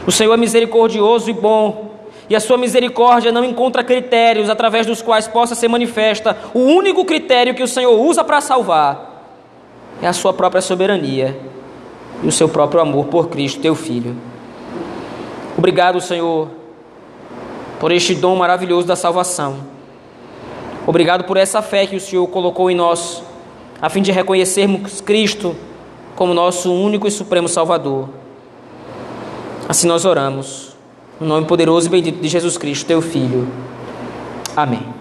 O 0.04 0.10
Senhor 0.10 0.34
é 0.34 0.36
misericordioso 0.36 1.30
e 1.30 1.32
bom, 1.32 1.87
e 2.28 2.36
a 2.36 2.40
sua 2.40 2.58
misericórdia 2.58 3.32
não 3.32 3.44
encontra 3.44 3.82
critérios 3.82 4.50
através 4.50 4.86
dos 4.86 5.00
quais 5.00 5.26
possa 5.26 5.54
ser 5.54 5.68
manifesta. 5.68 6.36
O 6.52 6.60
único 6.60 7.04
critério 7.04 7.54
que 7.54 7.62
o 7.62 7.68
Senhor 7.68 7.98
usa 7.98 8.22
para 8.22 8.40
salvar 8.40 9.24
é 10.02 10.06
a 10.06 10.12
sua 10.12 10.32
própria 10.32 10.60
soberania 10.60 11.38
e 12.22 12.28
o 12.28 12.32
seu 12.32 12.48
próprio 12.48 12.80
amor 12.80 13.06
por 13.06 13.28
Cristo, 13.28 13.60
teu 13.60 13.74
Filho. 13.74 14.16
Obrigado, 15.56 16.00
Senhor, 16.00 16.48
por 17.80 17.90
este 17.90 18.14
dom 18.14 18.36
maravilhoso 18.36 18.86
da 18.86 18.94
salvação. 18.94 19.56
Obrigado 20.86 21.24
por 21.24 21.36
essa 21.36 21.60
fé 21.60 21.86
que 21.86 21.96
o 21.96 22.00
Senhor 22.00 22.26
colocou 22.28 22.70
em 22.70 22.74
nós, 22.74 23.22
a 23.80 23.88
fim 23.88 24.02
de 24.02 24.12
reconhecermos 24.12 25.00
Cristo 25.00 25.56
como 26.14 26.34
nosso 26.34 26.72
único 26.72 27.06
e 27.06 27.10
supremo 27.10 27.48
Salvador. 27.48 28.08
Assim 29.68 29.86
nós 29.86 30.04
oramos, 30.04 30.77
no 31.20 31.26
nome 31.26 31.46
poderoso 31.46 31.86
e 31.86 31.90
bendito 31.90 32.20
de 32.20 32.28
Jesus 32.28 32.56
Cristo, 32.56 32.86
teu 32.86 33.02
Filho. 33.02 33.46
Amém. 34.56 34.97